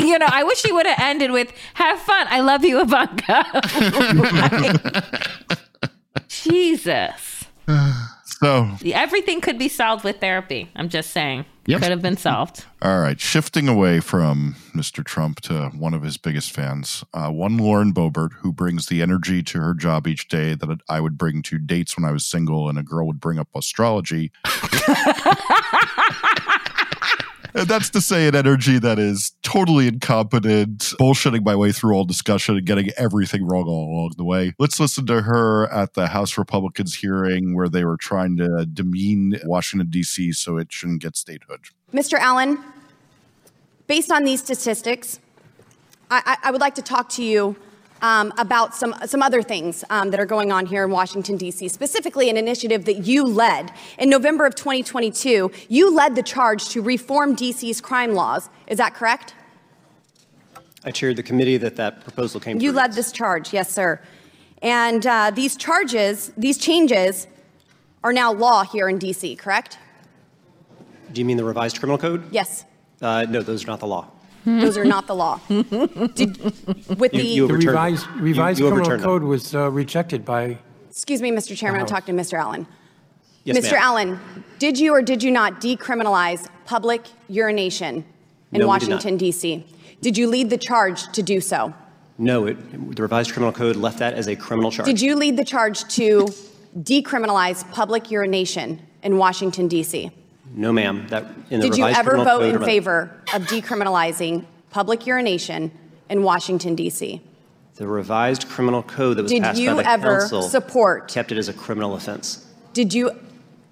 You 0.00 0.18
know, 0.18 0.26
I 0.28 0.42
wish 0.42 0.62
he 0.62 0.72
would 0.72 0.86
have 0.86 0.98
ended 1.00 1.30
with 1.30 1.52
"Have 1.74 2.00
fun. 2.00 2.26
I 2.28 2.40
love 2.40 2.64
you, 2.64 2.80
Ivanka." 2.80 3.44
Like, 4.34 5.53
Jesus, 6.44 7.44
So, 8.40 8.68
everything 8.84 9.40
could 9.40 9.58
be 9.58 9.68
solved 9.68 10.04
with 10.04 10.20
therapy. 10.20 10.68
I'm 10.76 10.88
just 10.90 11.10
saying, 11.10 11.46
Yep. 11.66 11.80
could 11.80 11.90
have 11.90 12.02
been 12.02 12.16
solved. 12.18 12.64
all 12.82 12.98
right, 13.00 13.18
shifting 13.18 13.68
away 13.68 14.00
from 14.00 14.56
Mr. 14.74 15.02
Trump 15.02 15.40
to 15.42 15.68
one 15.70 15.94
of 15.94 16.02
his 16.02 16.18
biggest 16.18 16.52
fans, 16.52 17.04
uh, 17.14 17.30
one 17.30 17.56
Lauren 17.56 17.94
Boebert, 17.94 18.32
who 18.34 18.52
brings 18.52 18.86
the 18.86 19.00
energy 19.00 19.42
to 19.44 19.60
her 19.60 19.72
job 19.72 20.06
each 20.06 20.28
day 20.28 20.54
that 20.54 20.78
I 20.90 21.00
would 21.00 21.16
bring 21.16 21.40
to 21.44 21.58
dates 21.58 21.96
when 21.96 22.04
I 22.04 22.12
was 22.12 22.26
single, 22.26 22.68
and 22.68 22.78
a 22.78 22.82
girl 22.82 23.06
would 23.06 23.20
bring 23.20 23.38
up 23.38 23.48
astrology. 23.54 24.30
That's 27.54 27.88
to 27.90 28.00
say, 28.00 28.26
an 28.26 28.34
energy 28.34 28.80
that 28.80 28.98
is 28.98 29.32
totally 29.42 29.86
incompetent, 29.86 30.80
bullshitting 30.98 31.44
my 31.44 31.54
way 31.54 31.70
through 31.70 31.94
all 31.94 32.04
discussion 32.04 32.56
and 32.56 32.66
getting 32.66 32.90
everything 32.96 33.46
wrong 33.46 33.68
all 33.68 33.94
along 33.94 34.14
the 34.16 34.24
way. 34.24 34.54
Let's 34.58 34.80
listen 34.80 35.06
to 35.06 35.22
her 35.22 35.72
at 35.72 35.94
the 35.94 36.08
House 36.08 36.36
Republicans 36.36 36.96
hearing 36.96 37.54
where 37.54 37.68
they 37.68 37.84
were 37.84 37.96
trying 37.96 38.36
to 38.38 38.66
demean 38.66 39.38
Washington, 39.44 39.88
D.C. 39.88 40.32
so 40.32 40.56
it 40.56 40.72
shouldn't 40.72 41.00
get 41.00 41.16
statehood. 41.16 41.60
Mr. 41.92 42.18
Allen, 42.18 42.58
based 43.86 44.10
on 44.10 44.24
these 44.24 44.42
statistics, 44.42 45.20
I, 46.10 46.22
I, 46.26 46.48
I 46.48 46.50
would 46.50 46.60
like 46.60 46.74
to 46.74 46.82
talk 46.82 47.08
to 47.10 47.22
you 47.22 47.54
um, 48.02 48.32
about 48.38 48.74
some, 48.74 48.94
some 49.06 49.22
other 49.22 49.42
things 49.42 49.84
um, 49.90 50.10
that 50.10 50.20
are 50.20 50.26
going 50.26 50.52
on 50.52 50.66
here 50.66 50.84
in 50.84 50.90
Washington, 50.90 51.36
D.C., 51.36 51.68
specifically 51.68 52.28
an 52.28 52.36
initiative 52.36 52.84
that 52.84 53.06
you 53.06 53.24
led. 53.24 53.72
In 53.98 54.10
November 54.10 54.46
of 54.46 54.54
2022, 54.54 55.50
you 55.68 55.94
led 55.94 56.14
the 56.14 56.22
charge 56.22 56.68
to 56.70 56.82
reform 56.82 57.34
D.C.'s 57.34 57.80
crime 57.80 58.14
laws. 58.14 58.50
Is 58.66 58.78
that 58.78 58.94
correct? 58.94 59.34
I 60.84 60.90
chaired 60.90 61.16
the 61.16 61.22
committee 61.22 61.56
that 61.56 61.76
that 61.76 62.02
proposal 62.02 62.40
came 62.40 62.60
You 62.60 62.72
led 62.72 62.92
this 62.92 63.10
charge, 63.10 63.52
yes, 63.52 63.70
sir. 63.70 64.00
And 64.60 65.06
uh, 65.06 65.30
these 65.30 65.56
charges, 65.56 66.32
these 66.36 66.58
changes, 66.58 67.26
are 68.02 68.12
now 68.12 68.32
law 68.32 68.64
here 68.64 68.88
in 68.88 68.98
D.C., 68.98 69.36
correct? 69.36 69.78
Do 71.12 71.20
you 71.20 71.24
mean 71.24 71.36
the 71.36 71.44
revised 71.44 71.78
criminal 71.78 71.96
code? 71.96 72.30
Yes. 72.30 72.64
Uh, 73.00 73.24
no, 73.28 73.40
those 73.40 73.64
are 73.64 73.68
not 73.68 73.80
the 73.80 73.86
law. 73.86 74.08
Those 74.44 74.76
are 74.76 74.84
not 74.84 75.06
the 75.06 75.14
law. 75.14 75.40
Did, 75.48 76.38
with 76.98 77.14
You- 77.14 77.20
the 77.20 77.22
you 77.22 77.46
The 77.46 77.54
overturned- 77.54 77.64
revised, 77.66 78.06
you- 78.16 78.22
revised 78.22 78.58
you 78.60 78.66
criminal 78.66 78.86
overturned 78.86 79.02
them. 79.02 79.08
code 79.08 79.22
was 79.24 79.54
uh, 79.54 79.70
rejected 79.70 80.24
by, 80.24 80.58
Excuse 80.90 81.20
me, 81.22 81.30
Mr. 81.30 81.56
Chairman, 81.56 81.80
I'm 81.80 81.84
House. 81.86 81.90
talking 81.90 82.16
to 82.16 82.22
Mr. 82.22 82.34
Allen. 82.38 82.66
Yes, 83.44 83.58
Mr. 83.58 83.72
ma'am. 83.72 83.80
Allen, 83.82 84.20
did 84.58 84.78
you 84.78 84.94
or 84.94 85.02
did 85.02 85.22
you 85.22 85.30
not 85.30 85.60
decriminalize 85.60 86.46
public 86.66 87.02
urination 87.28 87.96
in 88.52 88.60
No, 88.60 88.68
we 88.68 88.78
did 88.78 88.88
not. 88.88 88.94
Washington, 88.96 89.16
D.C.? 89.18 89.66
Did 90.00 90.16
you 90.16 90.28
lead 90.28 90.50
the 90.50 90.56
charge 90.58 91.10
to 91.12 91.22
do 91.22 91.40
so? 91.40 91.74
No, 92.16 92.46
it, 92.46 92.56
the 92.94 93.02
revised 93.02 93.32
criminal 93.32 93.52
code 93.52 93.76
left 93.76 93.98
that 93.98 94.14
as 94.14 94.28
a 94.28 94.36
criminal 94.36 94.70
charge. 94.70 94.86
Did 94.86 95.00
you 95.00 95.16
lead 95.16 95.36
the 95.36 95.44
charge 95.44 95.82
to 95.96 96.28
decriminalize 96.78 97.70
public 97.72 98.10
urination 98.10 98.80
in 99.02 99.18
Washington, 99.18 99.68
D.C.? 99.68 100.10
No, 100.54 100.72
ma'am. 100.72 101.06
That 101.08 101.24
in 101.50 101.60
the 101.60 101.68
Did 101.68 101.78
you 101.78 101.84
revised 101.84 101.98
ever 101.98 102.10
criminal 102.12 102.38
vote 102.38 102.40
code 102.40 102.54
in 102.54 102.64
favor 102.64 103.20
of 103.34 103.42
decriminalizing 103.42 104.44
public 104.70 105.06
urination 105.06 105.72
in 106.08 106.22
Washington, 106.22 106.74
D.C.? 106.74 107.20
The 107.74 107.86
revised 107.88 108.48
criminal 108.48 108.84
code 108.84 109.16
that 109.16 109.22
was 109.22 109.32
Did 109.32 109.42
passed 109.42 109.60
you 109.60 109.74
by 109.74 109.82
the 109.82 109.88
ever 109.90 110.20
council 110.20 110.42
support- 110.42 111.08
kept 111.08 111.32
it 111.32 111.38
as 111.38 111.48
a 111.48 111.52
criminal 111.52 111.96
offense. 111.96 112.46
Did 112.72 112.94
you, 112.94 113.10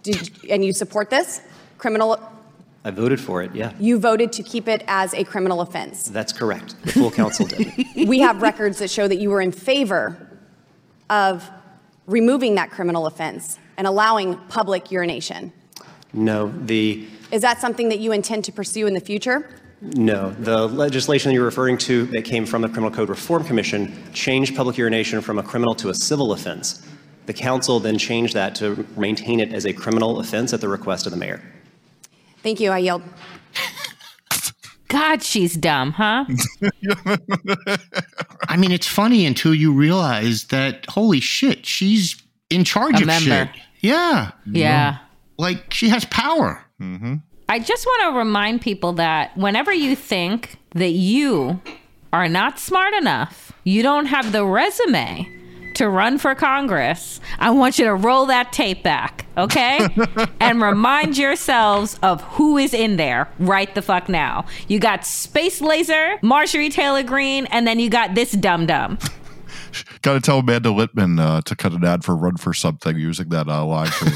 did, 0.03 0.31
and 0.51 0.65
you 0.65 0.73
support 0.73 1.09
this? 1.09 1.41
Criminal, 1.79 2.19
I 2.85 2.91
voted 2.91 3.21
for 3.21 3.43
it. 3.43 3.55
Yeah, 3.55 3.73
you 3.79 4.01
voted 4.01 4.33
to 4.33 4.43
keep 4.43 4.67
it 4.67 4.83
as 4.89 5.15
a 5.15 5.23
criminal 5.23 5.61
offense. 5.61 6.05
that's 6.09 6.33
correct. 6.33 6.75
The 6.83 6.93
full 6.93 7.11
council 7.13 7.47
did. 7.47 7.73
we 8.09 8.19
have 8.21 8.43
records 8.43 8.79
that 8.81 8.91
show 8.91 9.07
that 9.07 9.17
you 9.17 9.31
were 9.31 9.41
in 9.41 9.53
favor 9.53 10.29
of 11.09 11.49
removing 12.07 12.57
that 12.57 12.71
criminal 12.71 13.07
offense 13.07 13.59
and 13.77 13.87
allowing 13.87 14.37
public 14.49 14.91
urination. 14.91 15.53
No, 16.15 16.53
the 16.67 17.07
Is 17.31 17.43
that 17.43 17.61
something 17.61 17.89
that 17.89 17.99
you 18.01 18.13
intend 18.13 18.45
to 18.45 18.53
pursue 18.53 18.87
in 18.87 18.95
the 18.95 19.01
future? 19.01 19.49
no 19.85 20.31
the 20.31 20.69
legislation 20.69 21.29
that 21.29 21.35
you're 21.35 21.45
referring 21.45 21.77
to 21.77 22.05
that 22.07 22.23
came 22.25 22.47
from 22.47 22.63
the 22.63 22.69
Criminal 22.69 22.91
Code 22.93 23.09
Reform 23.09 23.43
Commission 23.43 23.93
changed 24.13 24.55
public 24.55 24.77
urination 24.79 25.21
from 25.21 25.41
a 25.41 25.43
criminal 25.43 25.75
to 25.75 25.89
a 25.89 25.95
civil 25.95 26.33
offense. 26.33 26.87
The 27.27 27.33
council 27.33 27.81
then 27.81 27.99
changed 27.99 28.35
that 28.35 28.55
to 28.57 28.87
maintain 28.97 29.41
it 29.41 29.53
as 29.53 29.65
a 29.67 29.73
criminal 29.73 30.21
offense 30.21 30.53
at 30.53 30.61
the 30.61 30.69
request 30.69 31.07
of 31.07 31.11
the 31.13 31.19
mayor. 31.19 31.43
Thank 32.45 32.61
you. 32.61 32.71
I 32.71 32.79
yield. 32.79 33.03
God, 34.89 35.23
she's 35.23 35.55
dumb, 35.55 35.93
huh? 35.93 36.27
I 38.49 38.57
mean, 38.57 38.71
it's 38.73 38.87
funny 38.87 39.25
until 39.27 39.55
you 39.55 39.73
realize 39.73 40.45
that, 40.45 40.85
holy 40.87 41.21
shit, 41.21 41.65
she's 41.65 42.21
in 42.51 42.65
charge 42.65 42.97
A 42.99 43.03
of 43.03 43.07
member. 43.07 43.25
shit. 43.53 43.63
Yeah. 43.81 44.33
Yeah. 44.47 44.99
Like 45.43 45.73
she 45.73 45.89
has 45.89 46.05
power. 46.05 46.65
Mm-hmm. 46.81 47.17
I 47.49 47.59
just 47.59 47.85
want 47.85 48.15
to 48.15 48.19
remind 48.19 48.63
people 48.63 48.93
that 48.95 49.37
whenever 49.37 49.75
you 49.75 49.97
think 49.97 50.57
that 50.75 50.93
you 50.93 51.61
are 52.13 52.29
not 52.29 52.61
smart 52.61 52.95
enough, 52.95 53.53
you 53.65 53.83
don't 53.83 54.07
have 54.07 54.31
the 54.31 54.47
resume 54.47 55.29
to 55.75 55.89
run 55.89 56.19
for 56.19 56.35
Congress, 56.35 57.21
I 57.39 57.51
want 57.51 57.79
you 57.79 57.87
to 57.87 57.95
roll 57.95 58.27
that 58.27 58.53
tape 58.53 58.83
back, 58.83 59.27
okay? 59.37 59.89
and 60.41 60.63
remind 60.63 61.19
yourselves 61.19 61.99
of 62.03 62.21
who 62.23 62.59
is 62.59 62.75
in 62.75 62.97
there 62.97 63.29
right 63.39 63.75
the 63.75 63.83
fuck 63.83 64.09
now. 64.09 64.45
You 64.69 64.79
got 64.79 65.05
Space 65.07 65.61
Laser, 65.61 66.19
Marjorie 66.23 66.71
Taylor 66.71 67.03
Greene, 67.03 67.47
and 67.47 67.67
then 67.67 67.79
you 67.79 67.91
got 67.91 68.15
this 68.15 68.33
dum 68.33 68.67
dum. 68.67 68.99
Got 70.03 70.15
to 70.15 70.21
tell 70.21 70.41
Amanda 70.41 70.71
Litman 70.71 71.21
uh, 71.21 71.43
to 71.43 71.55
cut 71.55 71.73
an 71.73 71.85
ad 71.85 72.05
for 72.05 72.17
Run 72.17 72.37
for 72.37 72.53
Something 72.53 72.99
using 72.99 73.29
that 73.29 73.49
uh, 73.49 73.65
line. 73.65 73.87
For 73.87 74.11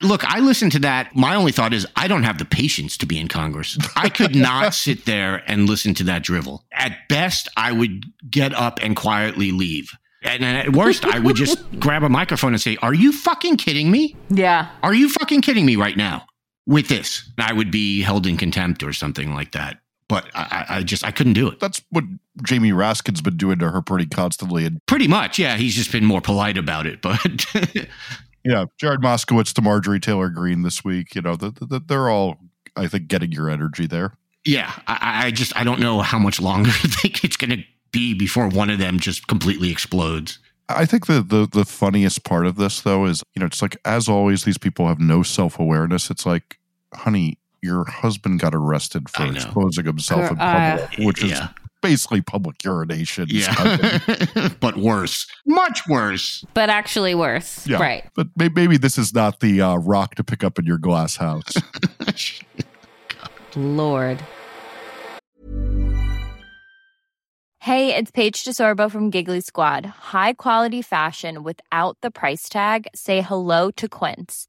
Look, 0.06 0.24
I 0.24 0.40
listened 0.40 0.72
to 0.72 0.78
that. 0.80 1.14
My 1.14 1.34
only 1.34 1.52
thought 1.52 1.74
is 1.74 1.86
I 1.96 2.08
don't 2.08 2.22
have 2.22 2.38
the 2.38 2.46
patience 2.46 2.96
to 2.98 3.06
be 3.06 3.20
in 3.20 3.28
Congress. 3.28 3.76
I 3.94 4.08
could 4.08 4.34
not 4.34 4.72
sit 4.74 5.04
there 5.04 5.42
and 5.46 5.68
listen 5.68 5.92
to 5.94 6.04
that 6.04 6.22
drivel. 6.22 6.64
At 6.72 6.96
best, 7.10 7.48
I 7.58 7.72
would 7.72 8.06
get 8.30 8.54
up 8.54 8.78
and 8.82 8.96
quietly 8.96 9.52
leave. 9.52 9.90
And 10.22 10.44
at 10.44 10.72
worst, 10.72 11.04
I 11.04 11.18
would 11.18 11.36
just 11.36 11.58
grab 11.78 12.02
a 12.02 12.08
microphone 12.08 12.54
and 12.54 12.60
say, 12.60 12.76
Are 12.80 12.94
you 12.94 13.12
fucking 13.12 13.58
kidding 13.58 13.90
me? 13.90 14.16
Yeah. 14.30 14.70
Are 14.82 14.94
you 14.94 15.10
fucking 15.10 15.42
kidding 15.42 15.66
me 15.66 15.76
right 15.76 15.96
now 15.96 16.24
with 16.66 16.88
this? 16.88 17.30
I 17.38 17.52
would 17.52 17.70
be 17.70 18.00
held 18.00 18.26
in 18.26 18.38
contempt 18.38 18.82
or 18.82 18.92
something 18.92 19.34
like 19.34 19.52
that. 19.52 19.78
But 20.12 20.26
I, 20.34 20.66
I 20.68 20.82
just, 20.82 21.06
I 21.06 21.10
couldn't 21.10 21.32
do 21.32 21.48
it. 21.48 21.58
That's 21.58 21.80
what 21.88 22.04
Jamie 22.42 22.72
Raskin's 22.72 23.22
been 23.22 23.38
doing 23.38 23.58
to 23.60 23.70
her 23.70 23.80
pretty 23.80 24.04
constantly. 24.04 24.66
And 24.66 24.84
Pretty 24.84 25.08
much, 25.08 25.38
yeah. 25.38 25.56
He's 25.56 25.74
just 25.74 25.90
been 25.90 26.04
more 26.04 26.20
polite 26.20 26.58
about 26.58 26.86
it. 26.86 27.00
But 27.00 27.46
yeah, 28.44 28.66
Jared 28.78 29.00
Moskowitz 29.00 29.54
to 29.54 29.62
Marjorie 29.62 30.00
Taylor 30.00 30.28
Greene 30.28 30.60
this 30.60 30.84
week. 30.84 31.14
You 31.14 31.22
know, 31.22 31.34
the, 31.34 31.50
the, 31.52 31.80
they're 31.80 32.10
all, 32.10 32.36
I 32.76 32.88
think, 32.88 33.08
getting 33.08 33.32
your 33.32 33.48
energy 33.48 33.86
there. 33.86 34.12
yeah, 34.44 34.72
I, 34.86 35.28
I 35.28 35.30
just, 35.30 35.56
I 35.56 35.64
don't 35.64 35.80
know 35.80 36.00
how 36.02 36.18
much 36.18 36.38
longer 36.42 36.68
I 36.84 36.88
think 36.88 37.24
it's 37.24 37.38
going 37.38 37.56
to 37.56 37.64
be 37.90 38.12
before 38.12 38.48
one 38.48 38.68
of 38.68 38.78
them 38.78 38.98
just 38.98 39.28
completely 39.28 39.70
explodes. 39.70 40.38
I 40.68 40.84
think 40.84 41.06
the, 41.06 41.22
the 41.22 41.48
the 41.50 41.64
funniest 41.64 42.24
part 42.24 42.46
of 42.46 42.56
this 42.56 42.82
though 42.82 43.06
is 43.06 43.22
you 43.34 43.40
know 43.40 43.46
it's 43.46 43.62
like 43.62 43.76
as 43.84 44.08
always 44.08 44.44
these 44.44 44.58
people 44.58 44.88
have 44.88 45.00
no 45.00 45.22
self 45.22 45.58
awareness. 45.58 46.10
It's 46.10 46.24
like, 46.26 46.58
honey, 46.94 47.38
your 47.62 47.84
husband 47.84 48.40
got 48.40 48.54
arrested 48.54 49.08
for 49.08 49.24
exposing 49.26 49.84
himself 49.84 50.30
in 50.30 50.38
Uh, 50.40 50.78
public, 50.78 51.06
which 51.06 51.22
is 51.22 51.30
yeah. 51.30 51.48
basically 51.80 52.20
public 52.20 52.62
urination. 52.64 53.26
Yeah. 53.28 53.98
but 54.60 54.76
worse. 54.76 55.26
Much 55.46 55.86
worse. 55.88 56.44
But 56.54 56.68
actually 56.70 57.14
worse. 57.14 57.66
Yeah. 57.66 57.78
Right. 57.80 58.04
But 58.16 58.28
may- 58.36 58.48
maybe 58.48 58.76
this 58.76 58.98
is 58.98 59.14
not 59.14 59.40
the 59.40 59.60
uh, 59.62 59.76
rock 59.76 60.16
to 60.16 60.24
pick 60.24 60.42
up 60.42 60.58
in 60.58 60.66
your 60.66 60.78
glass 60.78 61.16
house. 61.16 61.54
Lord. 63.56 64.18
Hey, 67.60 67.94
it's 67.94 68.10
Paige 68.10 68.42
DeSorbo 68.42 68.90
from 68.90 69.10
Giggly 69.10 69.40
Squad. 69.40 69.86
High 69.86 70.32
quality 70.32 70.82
fashion 70.82 71.44
without 71.44 71.96
the 72.02 72.10
price 72.10 72.48
tag. 72.48 72.88
Say 72.92 73.20
hello 73.20 73.70
to 73.72 73.88
Quince. 73.88 74.48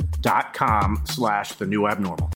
dot 0.21 0.53
com 0.53 1.03
slash 1.05 1.53
the 1.53 1.65
new 1.65 1.87
abnormal. 1.87 2.31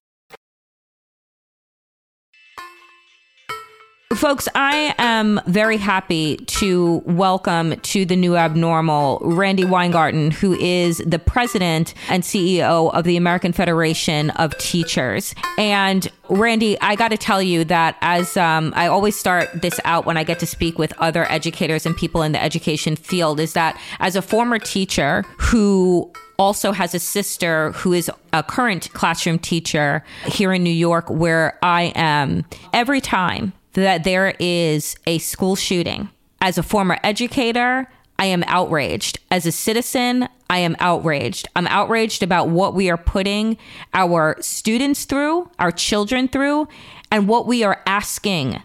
Folks, 4.13 4.47
I 4.55 4.95
am 4.97 5.41
very 5.45 5.75
happy 5.75 6.37
to 6.37 7.03
welcome 7.05 7.77
to 7.81 8.05
the 8.05 8.15
new 8.15 8.37
abnormal 8.37 9.19
Randi 9.21 9.65
Weingarten, 9.65 10.31
who 10.31 10.53
is 10.53 10.99
the 10.99 11.19
president 11.19 11.93
and 12.09 12.23
CEO 12.23 12.93
of 12.93 13.03
the 13.03 13.17
American 13.17 13.51
Federation 13.51 14.29
of 14.31 14.57
Teachers. 14.57 15.35
And 15.57 16.07
Randi, 16.29 16.79
I 16.79 16.95
got 16.95 17.09
to 17.09 17.17
tell 17.17 17.41
you 17.41 17.65
that 17.65 17.97
as 17.99 18.37
um, 18.37 18.71
I 18.75 18.87
always 18.87 19.17
start 19.17 19.49
this 19.61 19.81
out 19.83 20.05
when 20.05 20.15
I 20.15 20.23
get 20.23 20.39
to 20.39 20.45
speak 20.45 20.79
with 20.79 20.93
other 20.97 21.29
educators 21.29 21.85
and 21.85 21.95
people 21.95 22.23
in 22.23 22.31
the 22.31 22.41
education 22.41 22.95
field, 22.95 23.41
is 23.41 23.51
that 23.51 23.77
as 23.99 24.15
a 24.15 24.21
former 24.21 24.59
teacher 24.59 25.23
who 25.37 26.09
also 26.37 26.71
has 26.71 26.93
a 26.93 26.99
sister 26.99 27.71
who 27.71 27.93
is 27.93 28.11
a 28.33 28.43
current 28.43 28.91
classroom 28.93 29.39
teacher 29.39 30.03
here 30.25 30.53
in 30.53 30.63
New 30.63 30.69
York, 30.69 31.09
where 31.09 31.57
I 31.61 31.93
am. 31.95 32.45
Every 32.73 33.01
time 33.01 33.53
that 33.73 34.03
there 34.03 34.33
is 34.39 34.95
a 35.05 35.17
school 35.19 35.55
shooting, 35.55 36.09
as 36.41 36.57
a 36.57 36.63
former 36.63 36.97
educator, 37.03 37.87
I 38.17 38.25
am 38.25 38.43
outraged. 38.47 39.19
As 39.31 39.45
a 39.45 39.51
citizen, 39.51 40.29
I 40.49 40.59
am 40.59 40.75
outraged. 40.79 41.47
I'm 41.55 41.67
outraged 41.67 42.23
about 42.23 42.49
what 42.49 42.73
we 42.73 42.89
are 42.89 42.97
putting 42.97 43.57
our 43.93 44.37
students 44.41 45.05
through, 45.05 45.49
our 45.59 45.71
children 45.71 46.27
through, 46.27 46.67
and 47.11 47.27
what 47.27 47.47
we 47.47 47.63
are 47.63 47.81
asking 47.85 48.61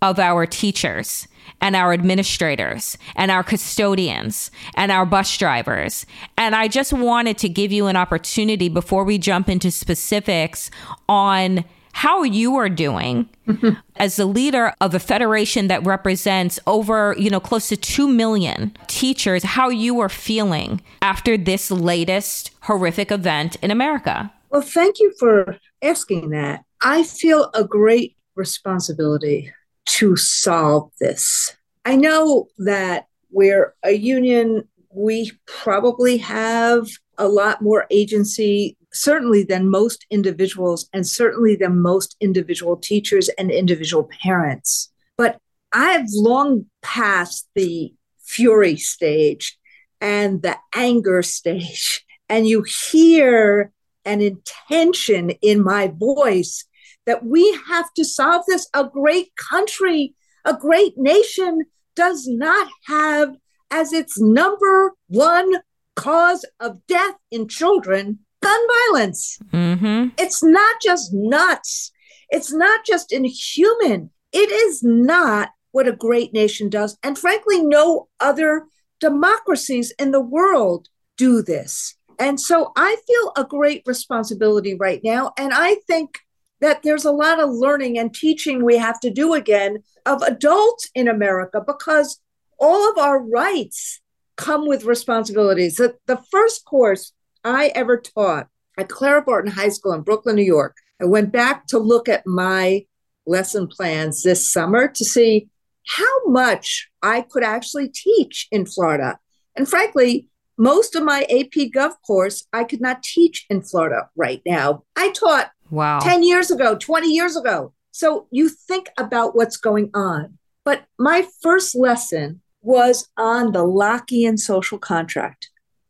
of 0.00 0.18
our 0.18 0.46
teachers 0.46 1.26
and 1.60 1.76
our 1.76 1.92
administrators 1.92 2.98
and 3.16 3.30
our 3.30 3.42
custodians 3.42 4.50
and 4.74 4.90
our 4.90 5.06
bus 5.06 5.36
drivers. 5.38 6.06
And 6.36 6.54
I 6.54 6.68
just 6.68 6.92
wanted 6.92 7.38
to 7.38 7.48
give 7.48 7.72
you 7.72 7.86
an 7.86 7.96
opportunity 7.96 8.68
before 8.68 9.04
we 9.04 9.18
jump 9.18 9.48
into 9.48 9.70
specifics 9.70 10.70
on 11.08 11.64
how 11.92 12.22
you 12.22 12.56
are 12.56 12.68
doing 12.68 13.28
as 13.96 14.16
the 14.16 14.26
leader 14.26 14.72
of 14.80 14.94
a 14.94 14.98
federation 14.98 15.68
that 15.68 15.84
represents 15.84 16.58
over, 16.66 17.14
you 17.18 17.30
know, 17.30 17.40
close 17.40 17.68
to 17.68 17.76
2 17.76 18.08
million 18.08 18.76
teachers, 18.86 19.42
how 19.42 19.68
you 19.68 20.00
are 20.00 20.08
feeling 20.08 20.80
after 21.02 21.36
this 21.36 21.70
latest 21.70 22.50
horrific 22.62 23.12
event 23.12 23.56
in 23.62 23.70
America. 23.70 24.32
Well, 24.50 24.62
thank 24.62 24.98
you 24.98 25.12
for 25.18 25.58
asking 25.82 26.30
that. 26.30 26.64
I 26.80 27.04
feel 27.04 27.50
a 27.54 27.64
great 27.64 28.16
responsibility 28.34 29.52
to 29.86 30.16
solve 30.16 30.90
this. 31.00 31.54
I 31.84 31.96
know 31.96 32.48
that 32.58 33.06
we're 33.30 33.74
a 33.82 33.92
union, 33.92 34.68
we 34.94 35.32
probably 35.46 36.18
have 36.18 36.88
a 37.18 37.28
lot 37.28 37.62
more 37.62 37.86
agency, 37.90 38.76
certainly 38.92 39.42
than 39.42 39.68
most 39.68 40.06
individuals, 40.10 40.88
and 40.92 41.06
certainly 41.06 41.56
than 41.56 41.80
most 41.80 42.16
individual 42.20 42.76
teachers 42.76 43.28
and 43.30 43.50
individual 43.50 44.08
parents. 44.22 44.92
But 45.16 45.38
I've 45.72 46.08
long 46.12 46.66
passed 46.82 47.48
the 47.54 47.92
fury 48.20 48.76
stage 48.76 49.58
and 50.00 50.42
the 50.42 50.58
anger 50.74 51.22
stage, 51.22 52.04
and 52.28 52.46
you 52.46 52.64
hear 52.90 53.72
an 54.04 54.20
intention 54.20 55.30
in 55.42 55.62
my 55.62 55.92
voice 55.96 56.64
that 57.06 57.24
we 57.24 57.58
have 57.68 57.92
to 57.94 58.04
solve 58.04 58.44
this. 58.46 58.68
A 58.74 58.84
great 58.84 59.32
country, 59.50 60.14
a 60.44 60.54
great 60.54 60.94
nation 60.96 61.64
does 61.94 62.26
not 62.26 62.68
have 62.86 63.36
as 63.70 63.92
its 63.92 64.20
number 64.20 64.92
one 65.08 65.56
cause 65.96 66.44
of 66.60 66.78
death 66.86 67.14
in 67.30 67.48
children 67.48 68.18
gun 68.42 68.60
violence. 68.88 69.38
Mm-hmm. 69.52 70.08
It's 70.18 70.42
not 70.42 70.76
just 70.82 71.12
nuts, 71.12 71.92
it's 72.28 72.52
not 72.52 72.84
just 72.84 73.12
inhuman. 73.12 74.10
It 74.32 74.50
is 74.50 74.82
not 74.82 75.50
what 75.72 75.88
a 75.88 75.92
great 75.92 76.32
nation 76.32 76.68
does. 76.68 76.98
And 77.02 77.18
frankly, 77.18 77.62
no 77.62 78.08
other 78.20 78.64
democracies 79.00 79.92
in 79.98 80.10
the 80.10 80.20
world 80.20 80.88
do 81.16 81.42
this. 81.42 81.94
And 82.18 82.40
so 82.40 82.72
I 82.76 82.96
feel 83.06 83.32
a 83.36 83.46
great 83.46 83.82
responsibility 83.84 84.74
right 84.74 85.00
now. 85.04 85.32
And 85.38 85.52
I 85.54 85.76
think 85.86 86.18
that 86.62 86.82
there's 86.82 87.04
a 87.04 87.12
lot 87.12 87.40
of 87.40 87.50
learning 87.50 87.98
and 87.98 88.14
teaching 88.14 88.64
we 88.64 88.78
have 88.78 88.98
to 89.00 89.10
do 89.10 89.34
again 89.34 89.82
of 90.06 90.22
adults 90.22 90.88
in 90.94 91.08
America 91.08 91.60
because 91.64 92.20
all 92.58 92.88
of 92.88 92.96
our 92.96 93.20
rights 93.20 94.00
come 94.36 94.66
with 94.66 94.84
responsibilities. 94.84 95.76
The, 95.76 95.96
the 96.06 96.22
first 96.30 96.64
course 96.64 97.12
I 97.44 97.72
ever 97.74 97.98
taught 97.98 98.46
at 98.78 98.88
Clara 98.88 99.22
Barton 99.22 99.50
High 99.50 99.70
School 99.70 99.92
in 99.92 100.02
Brooklyn, 100.02 100.36
New 100.36 100.44
York, 100.44 100.76
I 101.00 101.04
went 101.04 101.32
back 101.32 101.66
to 101.66 101.78
look 101.78 102.08
at 102.08 102.26
my 102.26 102.86
lesson 103.26 103.66
plans 103.66 104.22
this 104.22 104.50
summer 104.50 104.86
to 104.86 105.04
see 105.04 105.48
how 105.88 106.26
much 106.26 106.88
I 107.02 107.22
could 107.22 107.42
actually 107.42 107.88
teach 107.88 108.46
in 108.52 108.66
Florida. 108.66 109.18
And 109.56 109.68
frankly, 109.68 110.28
most 110.56 110.94
of 110.94 111.02
my 111.02 111.22
AP 111.22 111.72
Gov 111.74 111.94
course 112.06 112.46
I 112.52 112.62
could 112.62 112.80
not 112.80 113.02
teach 113.02 113.46
in 113.50 113.62
Florida 113.62 114.08
right 114.14 114.40
now. 114.46 114.84
I 114.94 115.10
taught 115.10 115.50
Wow. 115.72 116.00
10 116.00 116.22
years 116.22 116.50
ago, 116.50 116.76
20 116.76 117.08
years 117.08 117.34
ago. 117.34 117.72
So 117.92 118.26
you 118.30 118.50
think 118.50 118.90
about 118.98 119.34
what's 119.34 119.56
going 119.56 119.90
on. 119.94 120.38
But 120.66 120.84
my 120.98 121.26
first 121.40 121.74
lesson 121.74 122.42
was 122.60 123.08
on 123.16 123.52
the 123.52 123.64
Lockean 123.64 124.38
social 124.38 124.78
contract, 124.78 125.48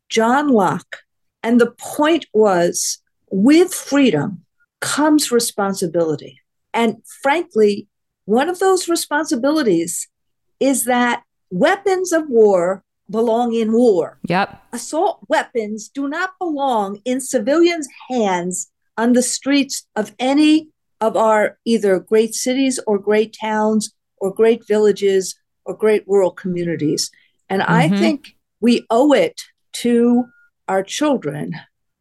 John 0.09 0.49
Locke. 0.49 0.99
And 1.43 1.61
the 1.61 1.73
point 1.73 2.27
was 2.33 3.03
with 3.33 3.75
freedom 3.75 4.45
comes 4.81 5.33
responsibility. 5.33 6.41
And 6.73 7.03
frankly, 7.21 7.89
one 8.25 8.49
of 8.49 8.61
those 8.61 8.89
responsibilities 8.89 10.09
is 10.61 10.85
that 10.85 11.25
weapons 11.51 12.13
of 12.13 12.29
war 12.29 12.85
belong 13.11 13.53
in 13.53 13.73
war. 13.73 14.21
Yep. 14.29 14.63
Assault 14.73 15.27
weapons 15.29 15.89
do 15.89 16.09
not 16.09 16.31
belong 16.39 17.01
in 17.05 17.21
civilians' 17.21 17.89
hands 18.09 18.72
on 18.97 19.13
the 19.13 19.23
streets 19.23 19.87
of 19.97 20.15
any 20.19 20.69
of 21.01 21.17
our 21.17 21.59
either 21.65 21.99
great 21.99 22.35
cities 22.35 22.79
or 22.87 22.99
great 22.99 23.37
towns 23.39 23.95
or 24.19 24.33
great 24.33 24.67
villages 24.67 25.35
or 25.65 25.75
great 25.75 26.05
rural 26.07 26.31
communities. 26.31 27.11
And 27.49 27.63
mm-hmm. 27.63 27.73
I 27.73 27.89
think 27.89 28.37
we 28.61 28.87
owe 28.91 29.13
it 29.13 29.43
to 29.73 30.25
our 30.69 30.83
children 30.83 31.55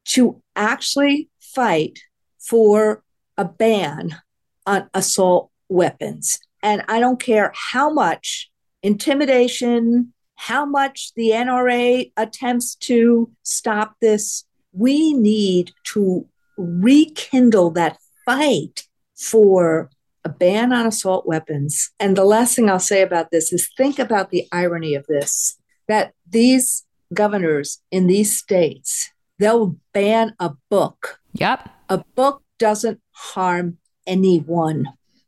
to 0.06 0.42
actually 0.56 1.30
fight 1.40 2.00
for 2.40 3.04
a 3.38 3.46
ban 3.46 4.18
on 4.66 4.90
assault 4.94 5.50
weapons. 5.70 6.40
And 6.62 6.84
I 6.88 7.00
don't 7.00 7.20
care 7.20 7.52
how 7.56 7.92
much 7.92 8.52
intimidation, 8.84 10.14
how 10.36 10.66
much 10.66 11.14
the 11.16 11.30
NRA 11.32 12.12
attempts 12.18 12.76
to 12.76 13.32
stop 13.44 13.96
this, 14.00 14.46
we 14.74 15.14
need 15.14 15.72
to 15.94 16.28
rekindle 16.62 17.72
that 17.72 17.98
fight 18.26 18.88
for 19.16 19.90
a 20.24 20.30
ban 20.30 20.72
on 20.72 20.86
assault 20.86 21.26
weapons. 21.26 21.92
And 22.00 22.16
the 22.16 22.26
last 22.26 22.56
thing 22.56 22.70
I'll 22.70 22.80
say 22.80 23.02
about 23.02 23.32
this 23.32 23.52
is 23.52 23.70
think 23.76 24.00
about 24.00 24.30
the 24.30 24.48
irony 24.52 24.96
of 24.96 25.06
this 25.08 25.58
that 25.88 26.14
these 26.30 26.86
governors 27.14 27.82
in 27.92 28.08
these 28.08 28.38
states, 28.38 29.10
they'll 29.40 29.76
ban 29.94 30.36
a 30.40 30.52
book. 30.70 31.20
Yep. 31.34 31.70
A 31.90 32.04
book 32.16 32.44
doesn't 32.60 33.02
harm 33.12 33.78
anyone. 34.08 34.88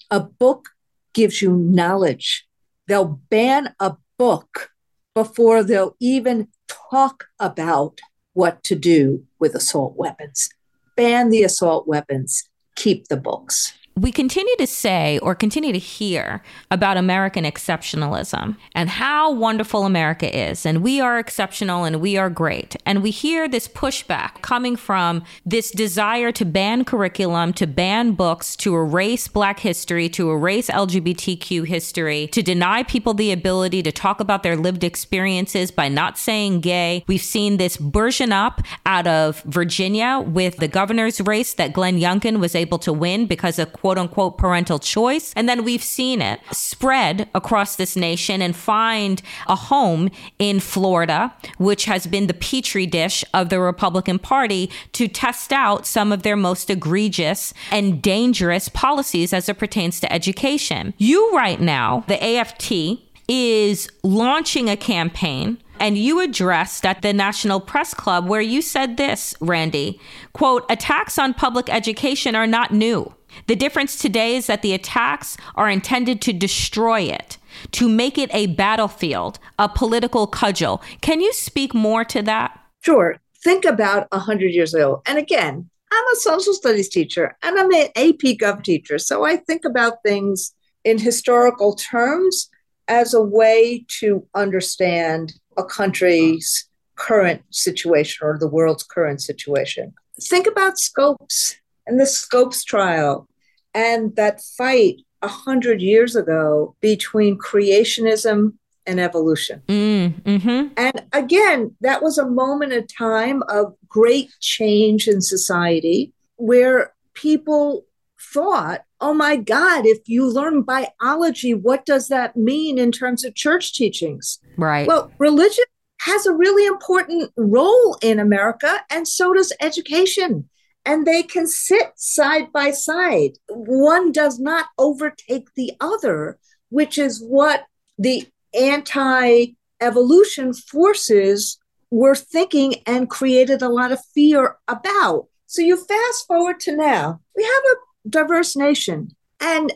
A 0.09 0.19
book 0.19 0.69
gives 1.13 1.41
you 1.41 1.53
knowledge. 1.53 2.45
They'll 2.87 3.19
ban 3.29 3.73
a 3.79 3.97
book 4.17 4.69
before 5.13 5.63
they'll 5.63 5.95
even 5.99 6.47
talk 6.67 7.25
about 7.39 7.99
what 8.33 8.63
to 8.63 8.75
do 8.75 9.25
with 9.39 9.55
assault 9.55 9.95
weapons 9.95 10.49
ban 10.95 11.29
the 11.29 11.43
assault 11.43 11.87
weapons, 11.87 12.49
keep 12.75 13.07
the 13.07 13.17
books 13.17 13.73
we 13.95 14.11
continue 14.11 14.55
to 14.57 14.65
say 14.65 15.19
or 15.19 15.35
continue 15.35 15.71
to 15.71 15.79
hear 15.79 16.41
about 16.71 16.97
American 16.97 17.43
exceptionalism 17.43 18.57
and 18.73 18.89
how 18.89 19.31
wonderful 19.31 19.85
America 19.85 20.35
is. 20.35 20.65
And 20.65 20.81
we 20.81 20.99
are 20.99 21.19
exceptional 21.19 21.83
and 21.83 22.01
we 22.01 22.17
are 22.17 22.29
great. 22.29 22.75
And 22.85 23.03
we 23.03 23.11
hear 23.11 23.47
this 23.47 23.67
pushback 23.67 24.41
coming 24.41 24.75
from 24.75 25.23
this 25.45 25.69
desire 25.69 26.31
to 26.31 26.45
ban 26.45 26.85
curriculum, 26.85 27.53
to 27.53 27.67
ban 27.67 28.13
books, 28.13 28.55
to 28.57 28.75
erase 28.75 29.27
Black 29.27 29.59
history, 29.59 30.09
to 30.09 30.31
erase 30.31 30.69
LGBTQ 30.69 31.67
history, 31.67 32.27
to 32.27 32.41
deny 32.41 32.83
people 32.83 33.13
the 33.13 33.31
ability 33.31 33.83
to 33.83 33.91
talk 33.91 34.19
about 34.19 34.41
their 34.41 34.55
lived 34.55 34.83
experiences 34.83 35.69
by 35.69 35.87
not 35.87 36.17
saying 36.17 36.61
gay. 36.61 37.03
We've 37.07 37.21
seen 37.21 37.57
this 37.57 37.77
version 37.77 38.31
up 38.31 38.61
out 38.85 39.05
of 39.05 39.41
Virginia 39.43 40.23
with 40.25 40.57
the 40.57 40.67
governor's 40.67 41.21
race 41.21 41.53
that 41.55 41.73
Glenn 41.73 41.99
Youngkin 41.99 42.39
was 42.39 42.55
able 42.55 42.79
to 42.79 42.91
win 42.91 43.27
because 43.27 43.59
of 43.59 43.71
quote 43.83 43.97
unquote 43.97 44.37
parental 44.37 44.79
choice. 44.79 45.33
And 45.35 45.49
then 45.49 45.65
we've 45.65 45.83
seen 45.83 46.21
it 46.21 46.39
spread 46.53 47.27
across 47.35 47.75
this 47.75 47.97
nation 47.97 48.41
and 48.41 48.55
find 48.55 49.21
a 49.45 49.57
home 49.57 50.09
in 50.39 50.61
Florida, 50.61 51.33
which 51.57 51.83
has 51.83 52.07
been 52.07 52.27
the 52.27 52.33
petri 52.33 52.85
dish 52.85 53.25
of 53.33 53.49
the 53.49 53.59
Republican 53.59 54.19
Party 54.19 54.71
to 54.93 55.09
test 55.09 55.51
out 55.51 55.85
some 55.85 56.13
of 56.13 56.23
their 56.23 56.37
most 56.37 56.69
egregious 56.69 57.53
and 57.71 58.01
dangerous 58.01 58.69
policies 58.69 59.33
as 59.33 59.49
it 59.49 59.59
pertains 59.59 59.99
to 59.99 60.13
education. 60.13 60.93
You, 60.97 61.35
right 61.35 61.59
now, 61.59 62.05
the 62.07 62.23
AFT, 62.23 63.01
is 63.27 63.89
launching 64.01 64.69
a 64.69 64.77
campaign 64.77 65.57
and 65.81 65.97
you 65.97 66.21
addressed 66.21 66.85
at 66.85 67.01
the 67.01 67.11
National 67.11 67.59
Press 67.59 67.93
Club 67.93 68.29
where 68.29 68.39
you 68.39 68.61
said 68.61 68.95
this, 68.95 69.35
Randi, 69.41 69.99
quote, 70.31 70.63
attacks 70.69 71.19
on 71.19 71.33
public 71.33 71.69
education 71.69 72.33
are 72.33 72.47
not 72.47 72.71
new. 72.71 73.13
The 73.47 73.55
difference 73.55 73.97
today 73.97 74.35
is 74.35 74.47
that 74.47 74.61
the 74.61 74.73
attacks 74.73 75.37
are 75.55 75.69
intended 75.69 76.21
to 76.21 76.33
destroy 76.33 77.01
it, 77.01 77.37
to 77.71 77.89
make 77.89 78.17
it 78.17 78.33
a 78.33 78.47
battlefield, 78.47 79.39
a 79.59 79.69
political 79.69 80.27
cudgel. 80.27 80.81
Can 81.01 81.21
you 81.21 81.33
speak 81.33 81.73
more 81.73 82.03
to 82.05 82.21
that? 82.23 82.59
Sure. 82.81 83.17
Think 83.43 83.65
about 83.65 84.07
100 84.11 84.53
years 84.53 84.73
ago. 84.73 85.01
And 85.05 85.17
again, 85.17 85.69
I'm 85.91 86.13
a 86.13 86.15
social 86.15 86.53
studies 86.53 86.89
teacher 86.89 87.37
and 87.43 87.59
I'm 87.59 87.71
an 87.71 87.87
AP 87.95 88.37
Gov 88.39 88.63
teacher. 88.63 88.97
So 88.97 89.25
I 89.25 89.35
think 89.35 89.63
about 89.65 90.01
things 90.03 90.55
in 90.83 90.97
historical 90.97 91.75
terms 91.75 92.49
as 92.87 93.13
a 93.13 93.21
way 93.21 93.85
to 93.99 94.25
understand 94.33 95.33
a 95.57 95.63
country's 95.63 96.67
current 96.95 97.43
situation 97.51 98.25
or 98.25 98.37
the 98.37 98.47
world's 98.47 98.83
current 98.83 99.21
situation. 99.21 99.93
Think 100.19 100.47
about 100.47 100.79
Scopes 100.79 101.57
and 101.85 101.99
the 101.99 102.05
Scopes 102.05 102.63
trial 102.63 103.27
and 103.73 104.15
that 104.15 104.41
fight 104.41 105.01
a 105.21 105.27
hundred 105.27 105.81
years 105.81 106.15
ago 106.15 106.75
between 106.81 107.37
creationism 107.37 108.53
and 108.85 108.99
evolution. 108.99 109.61
Mm, 109.67 110.21
mm-hmm. 110.21 110.73
And 110.75 111.05
again, 111.13 111.75
that 111.81 112.03
was 112.03 112.17
a 112.17 112.27
moment 112.27 112.73
in 112.73 112.85
time 112.87 113.41
of 113.43 113.73
great 113.87 114.33
change 114.41 115.07
in 115.07 115.21
society 115.21 116.11
where 116.35 116.93
people 117.13 117.85
thought, 118.19 118.81
oh 118.99 119.13
my 119.13 119.35
God, 119.35 119.85
if 119.85 119.99
you 120.07 120.29
learn 120.29 120.63
biology, 120.63 121.53
what 121.53 121.85
does 121.85 122.07
that 122.07 122.35
mean 122.35 122.77
in 122.77 122.91
terms 122.91 123.23
of 123.23 123.35
church 123.35 123.73
teachings? 123.73 124.39
Right. 124.57 124.87
Well, 124.87 125.11
religion 125.17 125.65
has 126.01 126.25
a 126.25 126.33
really 126.33 126.65
important 126.65 127.31
role 127.37 127.97
in 128.01 128.19
America, 128.19 128.81
and 128.89 129.07
so 129.07 129.33
does 129.33 129.53
education. 129.61 130.49
And 130.85 131.05
they 131.05 131.23
can 131.23 131.47
sit 131.47 131.93
side 131.95 132.51
by 132.51 132.71
side. 132.71 133.37
One 133.49 134.11
does 134.11 134.39
not 134.39 134.67
overtake 134.77 135.47
the 135.55 135.71
other, 135.79 136.37
which 136.69 136.97
is 136.97 137.23
what 137.23 137.65
the 137.97 138.27
anti 138.53 139.55
evolution 139.81 140.53
forces 140.53 141.57
were 141.89 142.15
thinking 142.15 142.75
and 142.85 143.09
created 143.09 143.61
a 143.61 143.69
lot 143.69 143.91
of 143.91 144.03
fear 144.13 144.57
about. 144.67 145.27
So 145.45 145.61
you 145.61 145.77
fast 145.77 146.25
forward 146.25 146.59
to 146.61 146.75
now, 146.75 147.21
we 147.35 147.43
have 147.43 147.63
a 147.71 148.09
diverse 148.09 148.55
nation. 148.55 149.11
And 149.39 149.73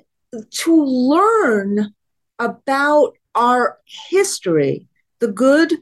to 0.50 0.84
learn 0.84 1.94
about 2.40 3.14
our 3.36 3.78
history, 4.10 4.88
the 5.20 5.28
good, 5.28 5.74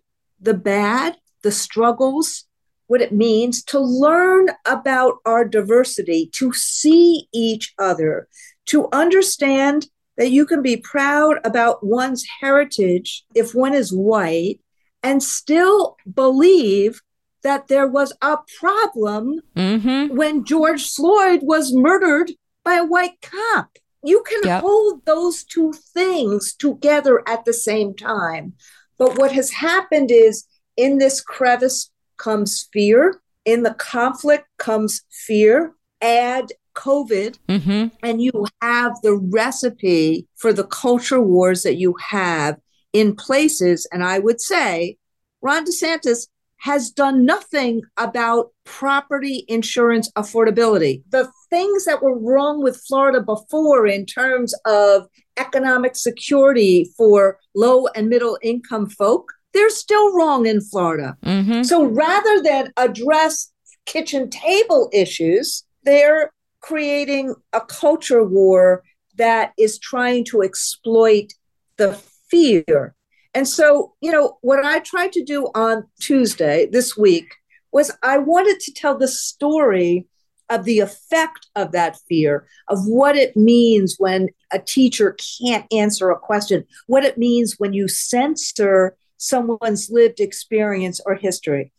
the 0.42 0.54
bad, 0.54 1.18
the 1.44 1.52
struggles, 1.52 2.46
what 2.88 3.02
it 3.02 3.12
means 3.12 3.64
to 3.64 3.80
learn 3.80 4.50
about 4.66 5.16
our 5.26 5.46
diversity, 5.46 6.30
to 6.34 6.54
see 6.54 7.28
each 7.34 7.74
other, 7.80 8.28
to 8.68 8.88
understand 8.92 9.88
that 10.18 10.32
you 10.32 10.46
can 10.46 10.62
be 10.62 10.78
proud 10.78 11.38
about 11.44 11.86
one's 11.86 12.26
heritage 12.42 13.24
if 13.34 13.54
one 13.54 13.74
is 13.74 13.92
white 13.92 14.60
and 15.04 15.22
still 15.22 15.98
believe 16.12 17.02
that 17.44 17.68
there 17.68 17.88
was 17.88 18.12
a 18.22 18.38
problem 18.60 19.40
mm-hmm. 19.56 20.16
when 20.16 20.46
George 20.46 20.90
Floyd 20.90 21.42
was 21.44 21.76
murdered 21.76 22.32
by 22.64 22.76
a 22.76 22.86
white 22.86 23.22
cop. 23.22 23.70
You 24.04 24.24
can 24.28 24.42
yep. 24.44 24.62
hold 24.62 25.06
those 25.06 25.44
two 25.44 25.74
things 25.74 26.56
together 26.56 27.22
at 27.28 27.46
the 27.46 27.54
same 27.54 27.96
time. 27.96 28.54
But 28.98 29.18
what 29.18 29.32
has 29.32 29.52
happened 29.52 30.10
is 30.12 30.46
in 30.78 30.98
this 30.98 31.22
crevice 31.22 31.92
comes 32.18 32.68
fear, 32.72 33.22
in 33.46 33.64
the 33.64 33.74
conflict 33.74 34.48
comes 34.58 35.02
fear. 35.12 35.74
Add 36.02 36.52
COVID, 36.76 37.40
mm-hmm. 37.48 37.88
and 38.04 38.22
you 38.22 38.46
have 38.62 39.02
the 39.02 39.16
recipe 39.16 40.28
for 40.36 40.54
the 40.54 40.66
culture 40.66 41.22
wars 41.22 41.64
that 41.64 41.78
you 41.78 41.96
have 42.10 42.58
in 42.94 43.16
places. 43.16 43.88
And 43.92 44.04
I 44.04 44.20
would 44.20 44.42
say 44.42 44.98
Ron 45.42 45.66
DeSantis 45.66 46.28
has 46.66 46.90
done 46.90 47.26
nothing 47.26 47.82
about 47.98 48.52
property 48.64 49.46
insurance 49.48 50.12
affordability. 50.18 51.04
The 51.10 51.30
things 51.50 51.86
that 51.86 52.02
were 52.02 52.18
wrong 52.18 52.64
with 52.64 52.84
Florida 52.88 53.22
before 53.22 53.86
in 53.86 54.06
terms 54.06 54.54
of 54.66 55.08
economic 55.38 55.96
security 55.96 56.92
for 56.98 57.38
low 57.54 57.88
and 57.96 58.10
middle 58.10 58.40
income 58.42 58.90
folk, 58.90 59.32
they're 59.56 59.70
still 59.70 60.14
wrong 60.14 60.46
in 60.46 60.60
Florida. 60.60 61.18
Mm-hmm. 61.26 61.64
So 61.64 61.86
rather 61.86 62.44
than 62.44 62.74
address 62.76 63.52
kitchen 63.86 64.30
table 64.30 64.90
issues, 64.92 65.64
they're 65.84 66.32
creating 66.60 67.34
a 67.54 67.62
culture 67.62 68.24
war 68.24 68.84
that 69.16 69.54
is 69.58 69.80
trying 69.80 70.26
to 70.26 70.42
exploit 70.42 71.32
the 71.78 71.94
fear. 72.30 72.96
And 73.34 73.48
so, 73.48 73.94
you 74.02 74.12
know, 74.12 74.38
what 74.42 74.64
I 74.64 74.80
tried 74.80 75.14
to 75.14 75.24
do 75.24 75.50
on 75.56 75.86
Tuesday 76.02 76.68
this 76.70 76.98
week 76.98 77.34
was 77.72 77.92
I 78.04 78.18
wanted 78.18 78.60
to 78.60 78.74
tell 78.74 78.98
the 78.98 79.08
story 79.08 80.06
of 80.50 80.66
the 80.66 80.80
effect 80.80 81.48
of 81.56 81.72
that 81.72 81.98
fear, 82.10 82.46
of 82.68 82.86
what 82.86 83.16
it 83.16 83.38
means 83.38 83.96
when 83.98 84.30
a 84.52 84.60
teacher 84.60 85.16
can't 85.42 85.66
answer 85.72 86.12
a 86.12 86.20
question, 86.20 86.66
what 86.88 87.06
it 87.06 87.18
means 87.18 87.56
when 87.58 87.74
you 87.74 87.88
censor 87.88 88.96
someone's 89.18 89.90
lived 89.90 90.20
experience 90.20 91.00
or 91.06 91.16
history. 91.16 91.72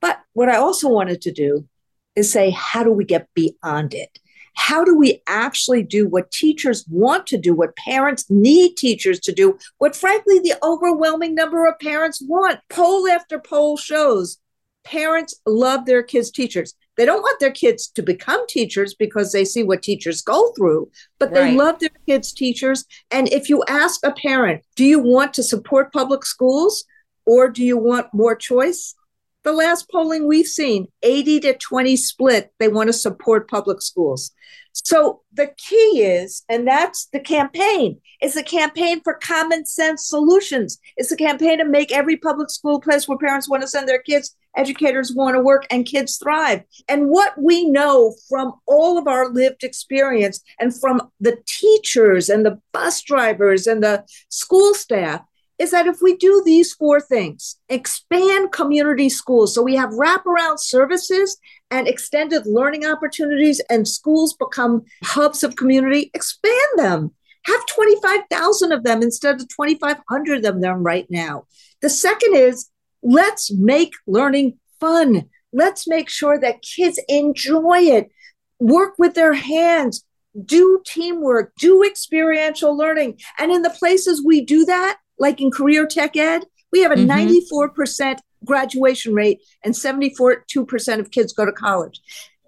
But 0.00 0.20
what 0.32 0.48
I 0.48 0.56
also 0.56 0.88
wanted 0.88 1.22
to 1.22 1.32
do 1.32 1.68
is 2.16 2.32
say, 2.32 2.50
how 2.50 2.84
do 2.84 2.92
we 2.92 3.04
get 3.04 3.28
beyond 3.34 3.94
it? 3.94 4.18
How 4.54 4.84
do 4.84 4.96
we 4.96 5.22
actually 5.26 5.82
do 5.82 6.06
what 6.06 6.30
teachers 6.30 6.84
want 6.88 7.26
to 7.28 7.38
do, 7.38 7.54
what 7.54 7.76
parents 7.76 8.26
need 8.28 8.76
teachers 8.76 9.18
to 9.20 9.32
do, 9.32 9.58
what 9.78 9.96
frankly 9.96 10.38
the 10.40 10.54
overwhelming 10.62 11.34
number 11.34 11.66
of 11.66 11.78
parents 11.78 12.20
want? 12.20 12.60
Poll 12.68 13.08
after 13.08 13.38
poll 13.38 13.76
shows 13.76 14.38
parents 14.84 15.40
love 15.46 15.86
their 15.86 16.02
kids' 16.02 16.30
teachers. 16.30 16.74
They 17.02 17.06
don't 17.06 17.22
want 17.22 17.40
their 17.40 17.50
kids 17.50 17.88
to 17.96 18.02
become 18.04 18.46
teachers 18.46 18.94
because 18.94 19.32
they 19.32 19.44
see 19.44 19.64
what 19.64 19.82
teachers 19.82 20.22
go 20.22 20.52
through, 20.52 20.88
but 21.18 21.34
they 21.34 21.40
right. 21.40 21.56
love 21.56 21.80
their 21.80 21.90
kids' 22.06 22.32
teachers. 22.32 22.84
And 23.10 23.28
if 23.32 23.48
you 23.48 23.64
ask 23.66 24.06
a 24.06 24.12
parent, 24.12 24.62
do 24.76 24.84
you 24.84 25.00
want 25.00 25.34
to 25.34 25.42
support 25.42 25.92
public 25.92 26.24
schools 26.24 26.84
or 27.26 27.48
do 27.48 27.64
you 27.64 27.76
want 27.76 28.14
more 28.14 28.36
choice? 28.36 28.94
The 29.42 29.50
last 29.50 29.90
polling 29.90 30.28
we've 30.28 30.46
seen, 30.46 30.86
80 31.02 31.40
to 31.40 31.58
20 31.58 31.96
split, 31.96 32.52
they 32.60 32.68
want 32.68 32.86
to 32.86 32.92
support 32.92 33.50
public 33.50 33.82
schools. 33.82 34.30
So 34.72 35.20
the 35.32 35.52
key 35.58 36.02
is, 36.02 36.42
and 36.48 36.66
that's 36.66 37.06
the 37.12 37.20
campaign, 37.20 38.00
is 38.22 38.36
a 38.36 38.42
campaign 38.42 39.00
for 39.02 39.14
common 39.14 39.66
sense 39.66 40.06
solutions. 40.08 40.78
It's 40.96 41.12
a 41.12 41.16
campaign 41.16 41.58
to 41.58 41.64
make 41.64 41.92
every 41.92 42.16
public 42.16 42.50
school 42.50 42.80
place 42.80 43.06
where 43.06 43.18
parents 43.18 43.48
want 43.48 43.62
to 43.62 43.68
send 43.68 43.86
their 43.86 44.00
kids, 44.00 44.34
educators 44.56 45.12
want 45.14 45.36
to 45.36 45.42
work, 45.42 45.66
and 45.70 45.84
kids 45.84 46.16
thrive. 46.16 46.62
And 46.88 47.08
what 47.08 47.34
we 47.40 47.68
know 47.68 48.14
from 48.28 48.54
all 48.66 48.98
of 48.98 49.06
our 49.06 49.28
lived 49.28 49.62
experience 49.62 50.40
and 50.58 50.78
from 50.78 51.10
the 51.20 51.36
teachers 51.46 52.28
and 52.28 52.44
the 52.44 52.58
bus 52.72 53.02
drivers 53.02 53.66
and 53.66 53.82
the 53.82 54.04
school 54.30 54.74
staff 54.74 55.22
is 55.58 55.70
that 55.70 55.86
if 55.86 56.00
we 56.00 56.16
do 56.16 56.42
these 56.44 56.72
four 56.72 57.00
things, 57.00 57.56
expand 57.68 58.52
community 58.52 59.08
schools, 59.08 59.54
so 59.54 59.62
we 59.62 59.76
have 59.76 59.90
wraparound 59.90 60.58
services 60.58 61.38
and 61.70 61.86
extended 61.88 62.46
learning 62.46 62.84
opportunities, 62.84 63.60
and 63.70 63.86
schools 63.86 64.34
become 64.34 64.82
hubs 65.04 65.42
of 65.42 65.56
community, 65.56 66.10
expand 66.14 66.76
them. 66.76 67.14
Have 67.44 67.66
25,000 67.66 68.72
of 68.72 68.84
them 68.84 69.02
instead 69.02 69.36
of 69.36 69.48
2,500 69.48 70.44
of 70.44 70.60
them 70.60 70.82
right 70.82 71.06
now. 71.10 71.46
The 71.80 71.90
second 71.90 72.36
is 72.36 72.70
let's 73.02 73.52
make 73.52 73.92
learning 74.06 74.58
fun. 74.78 75.28
Let's 75.52 75.86
make 75.88 76.08
sure 76.08 76.38
that 76.38 76.62
kids 76.62 77.00
enjoy 77.08 77.80
it, 77.80 78.10
work 78.58 78.94
with 78.98 79.14
their 79.14 79.34
hands, 79.34 80.04
do 80.44 80.82
teamwork, 80.86 81.52
do 81.58 81.82
experiential 81.84 82.76
learning. 82.76 83.18
And 83.38 83.52
in 83.52 83.62
the 83.62 83.70
places 83.70 84.24
we 84.24 84.44
do 84.44 84.64
that, 84.64 84.98
like 85.18 85.40
in 85.40 85.50
career 85.50 85.86
tech 85.86 86.16
ed, 86.16 86.44
we 86.72 86.80
have 86.80 86.92
a 86.92 86.96
mm-hmm. 86.96 87.68
94% 87.68 88.18
graduation 88.44 89.14
rate 89.14 89.40
and 89.64 89.74
74% 89.74 90.98
of 90.98 91.10
kids 91.10 91.32
go 91.32 91.44
to 91.44 91.52
college. 91.52 92.00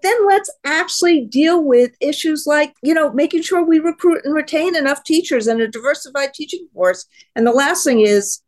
then 0.03 0.27
let's 0.27 0.51
actually 0.65 1.21
deal 1.21 1.63
with 1.63 1.91
issues 1.99 2.45
like, 2.45 2.75
you 2.83 2.93
know, 2.93 3.11
making 3.13 3.41
sure 3.41 3.63
we 3.63 3.79
recruit 3.79 4.21
and 4.23 4.35
retain 4.35 4.75
enough 4.75 5.03
teachers 5.03 5.47
and 5.47 5.61
a 5.61 5.67
diversified 5.67 6.31
teaching 6.31 6.67
force. 6.73 7.05
And 7.35 7.47
the 7.47 7.51
last 7.51 7.83
thing 7.83 8.01
is, 8.01 8.41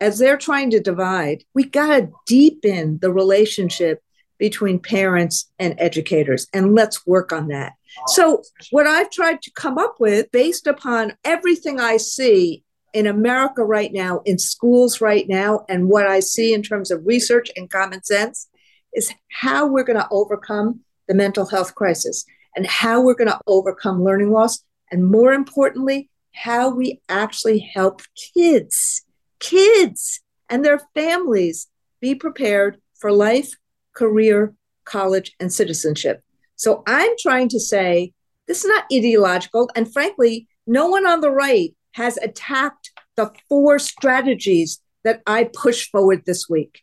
as 0.00 0.18
they're 0.18 0.38
trying 0.38 0.70
to 0.70 0.80
divide, 0.80 1.44
we 1.54 1.64
got 1.64 1.88
to 1.88 2.08
deepen 2.26 2.98
the 3.02 3.12
relationship 3.12 4.00
between 4.38 4.78
parents 4.78 5.50
and 5.58 5.74
educators. 5.78 6.46
And 6.52 6.74
let's 6.74 7.06
work 7.06 7.32
on 7.32 7.48
that. 7.48 7.74
So, 8.08 8.42
what 8.70 8.86
I've 8.86 9.10
tried 9.10 9.40
to 9.42 9.52
come 9.52 9.78
up 9.78 9.96
with, 10.00 10.30
based 10.32 10.66
upon 10.66 11.16
everything 11.24 11.78
I 11.78 11.96
see 11.98 12.63
in 12.94 13.06
America 13.06 13.64
right 13.64 13.92
now, 13.92 14.20
in 14.24 14.38
schools 14.38 15.00
right 15.00 15.28
now, 15.28 15.66
and 15.68 15.88
what 15.88 16.06
I 16.06 16.20
see 16.20 16.54
in 16.54 16.62
terms 16.62 16.90
of 16.90 17.04
research 17.04 17.50
and 17.56 17.70
common 17.70 18.02
sense, 18.04 18.48
is 18.94 19.12
how 19.30 19.66
we're 19.66 19.84
going 19.84 19.98
to 19.98 20.08
overcome 20.10 20.80
the 21.08 21.14
mental 21.14 21.44
health 21.46 21.74
crisis 21.74 22.24
and 22.56 22.66
how 22.66 23.02
we're 23.02 23.16
going 23.16 23.28
to 23.28 23.40
overcome 23.48 24.02
learning 24.02 24.30
loss. 24.30 24.62
And 24.90 25.10
more 25.10 25.32
importantly, 25.32 26.08
how 26.32 26.70
we 26.70 27.00
actually 27.08 27.58
help 27.58 28.02
kids, 28.32 29.04
kids 29.40 30.20
and 30.48 30.64
their 30.64 30.80
families 30.94 31.68
be 32.00 32.14
prepared 32.14 32.78
for 33.00 33.10
life, 33.10 33.54
career, 33.94 34.54
college, 34.84 35.34
and 35.40 35.52
citizenship. 35.52 36.22
So 36.56 36.84
I'm 36.86 37.12
trying 37.18 37.48
to 37.50 37.60
say 37.60 38.12
this 38.46 38.64
is 38.64 38.68
not 38.68 38.84
ideological. 38.92 39.68
And 39.74 39.92
frankly, 39.92 40.46
no 40.66 40.86
one 40.86 41.06
on 41.06 41.20
the 41.20 41.30
right 41.30 41.74
has 41.94 42.16
attacked 42.18 42.90
the 43.16 43.32
four 43.48 43.78
strategies 43.78 44.80
that 45.04 45.22
I 45.26 45.44
push 45.52 45.90
forward 45.90 46.22
this 46.26 46.48
week 46.48 46.82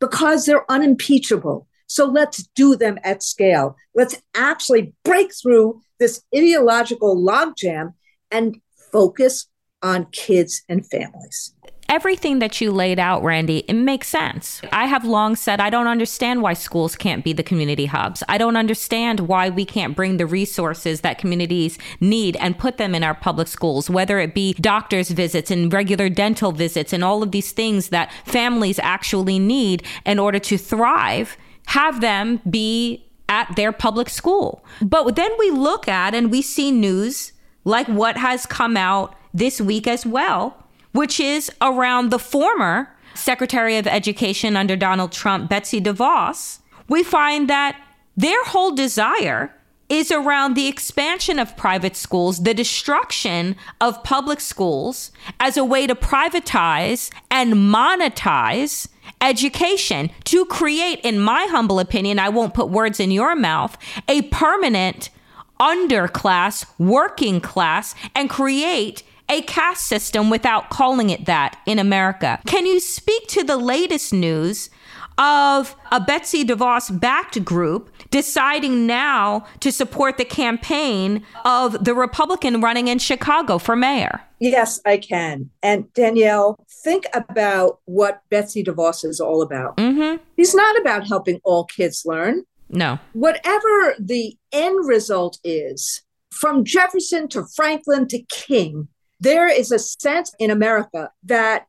because 0.00 0.46
they're 0.46 0.70
unimpeachable. 0.70 1.66
So 1.86 2.04
let's 2.04 2.48
do 2.54 2.76
them 2.76 2.98
at 3.02 3.22
scale. 3.22 3.76
Let's 3.94 4.20
actually 4.34 4.94
break 5.04 5.32
through 5.34 5.80
this 5.98 6.22
ideological 6.34 7.16
logjam 7.16 7.94
and 8.30 8.60
focus 8.92 9.46
on 9.82 10.06
kids 10.06 10.62
and 10.68 10.86
families 10.86 11.54
everything 11.90 12.38
that 12.38 12.60
you 12.60 12.70
laid 12.70 12.98
out, 12.98 13.22
Randi, 13.22 13.64
it 13.68 13.74
makes 13.74 14.08
sense. 14.08 14.62
I 14.72 14.86
have 14.86 15.04
long 15.04 15.34
said 15.34 15.60
I 15.60 15.68
don't 15.68 15.88
understand 15.88 16.40
why 16.40 16.54
schools 16.54 16.94
can't 16.94 17.24
be 17.24 17.32
the 17.32 17.42
community 17.42 17.86
hubs. 17.86 18.22
I 18.28 18.38
don't 18.38 18.56
understand 18.56 19.20
why 19.20 19.50
we 19.50 19.64
can't 19.64 19.96
bring 19.96 20.16
the 20.16 20.26
resources 20.26 21.00
that 21.00 21.18
communities 21.18 21.78
need 22.00 22.36
and 22.36 22.56
put 22.56 22.78
them 22.78 22.94
in 22.94 23.02
our 23.02 23.14
public 23.14 23.48
schools, 23.48 23.90
whether 23.90 24.20
it 24.20 24.34
be 24.34 24.54
doctor's 24.54 25.10
visits 25.10 25.50
and 25.50 25.70
regular 25.72 26.08
dental 26.08 26.52
visits 26.52 26.92
and 26.92 27.02
all 27.02 27.22
of 27.22 27.32
these 27.32 27.50
things 27.52 27.88
that 27.88 28.12
families 28.24 28.78
actually 28.78 29.40
need 29.40 29.82
in 30.06 30.18
order 30.18 30.38
to 30.38 30.56
thrive 30.56 31.36
have 31.66 32.00
them 32.00 32.40
be 32.48 33.04
at 33.28 33.54
their 33.56 33.72
public 33.72 34.08
school. 34.08 34.64
But 34.80 35.16
then 35.16 35.30
we 35.38 35.50
look 35.50 35.88
at 35.88 36.14
and 36.14 36.30
we 36.30 36.40
see 36.42 36.70
news 36.70 37.32
like 37.64 37.86
what 37.88 38.16
has 38.16 38.46
come 38.46 38.76
out 38.76 39.14
this 39.32 39.60
week 39.60 39.86
as 39.86 40.04
well, 40.04 40.59
which 40.92 41.20
is 41.20 41.50
around 41.60 42.10
the 42.10 42.18
former 42.18 42.94
Secretary 43.14 43.76
of 43.76 43.86
Education 43.86 44.56
under 44.56 44.76
Donald 44.76 45.12
Trump, 45.12 45.48
Betsy 45.50 45.80
DeVos. 45.80 46.60
We 46.88 47.02
find 47.02 47.48
that 47.48 47.80
their 48.16 48.42
whole 48.44 48.72
desire 48.72 49.54
is 49.88 50.12
around 50.12 50.54
the 50.54 50.68
expansion 50.68 51.38
of 51.38 51.56
private 51.56 51.96
schools, 51.96 52.44
the 52.44 52.54
destruction 52.54 53.56
of 53.80 54.02
public 54.04 54.40
schools 54.40 55.10
as 55.40 55.56
a 55.56 55.64
way 55.64 55.86
to 55.86 55.96
privatize 55.96 57.10
and 57.30 57.54
monetize 57.54 58.88
education 59.20 60.10
to 60.24 60.44
create, 60.46 61.00
in 61.00 61.18
my 61.18 61.46
humble 61.50 61.80
opinion, 61.80 62.18
I 62.20 62.28
won't 62.28 62.54
put 62.54 62.68
words 62.68 63.00
in 63.00 63.10
your 63.10 63.34
mouth, 63.34 63.76
a 64.08 64.22
permanent 64.22 65.10
underclass, 65.58 66.64
working 66.78 67.40
class, 67.40 67.94
and 68.14 68.30
create 68.30 69.02
a 69.30 69.42
caste 69.42 69.86
system 69.86 70.28
without 70.28 70.68
calling 70.68 71.08
it 71.08 71.24
that 71.26 71.58
in 71.64 71.78
America. 71.78 72.40
Can 72.46 72.66
you 72.66 72.80
speak 72.80 73.28
to 73.28 73.44
the 73.44 73.56
latest 73.56 74.12
news 74.12 74.68
of 75.16 75.76
a 75.92 76.00
Betsy 76.00 76.44
DeVos 76.44 76.98
backed 76.98 77.44
group 77.44 77.90
deciding 78.10 78.86
now 78.86 79.46
to 79.60 79.70
support 79.70 80.18
the 80.18 80.24
campaign 80.24 81.24
of 81.44 81.84
the 81.84 81.94
Republican 81.94 82.60
running 82.60 82.88
in 82.88 82.98
Chicago 82.98 83.58
for 83.58 83.76
mayor? 83.76 84.20
Yes, 84.40 84.80
I 84.84 84.96
can. 84.96 85.50
And 85.62 85.92
Danielle, 85.92 86.56
think 86.82 87.04
about 87.12 87.80
what 87.84 88.22
Betsy 88.30 88.64
DeVos 88.64 89.04
is 89.04 89.20
all 89.20 89.42
about. 89.42 89.76
Mm-hmm. 89.76 90.22
He's 90.36 90.54
not 90.54 90.80
about 90.80 91.06
helping 91.06 91.40
all 91.44 91.64
kids 91.66 92.02
learn. 92.04 92.44
No. 92.70 92.98
Whatever 93.12 93.94
the 93.98 94.36
end 94.52 94.88
result 94.88 95.38
is, 95.44 96.02
from 96.32 96.64
Jefferson 96.64 97.28
to 97.28 97.44
Franklin 97.54 98.06
to 98.08 98.22
King, 98.30 98.88
there 99.20 99.48
is 99.48 99.70
a 99.70 99.78
sense 99.78 100.34
in 100.38 100.50
America 100.50 101.10
that 101.24 101.66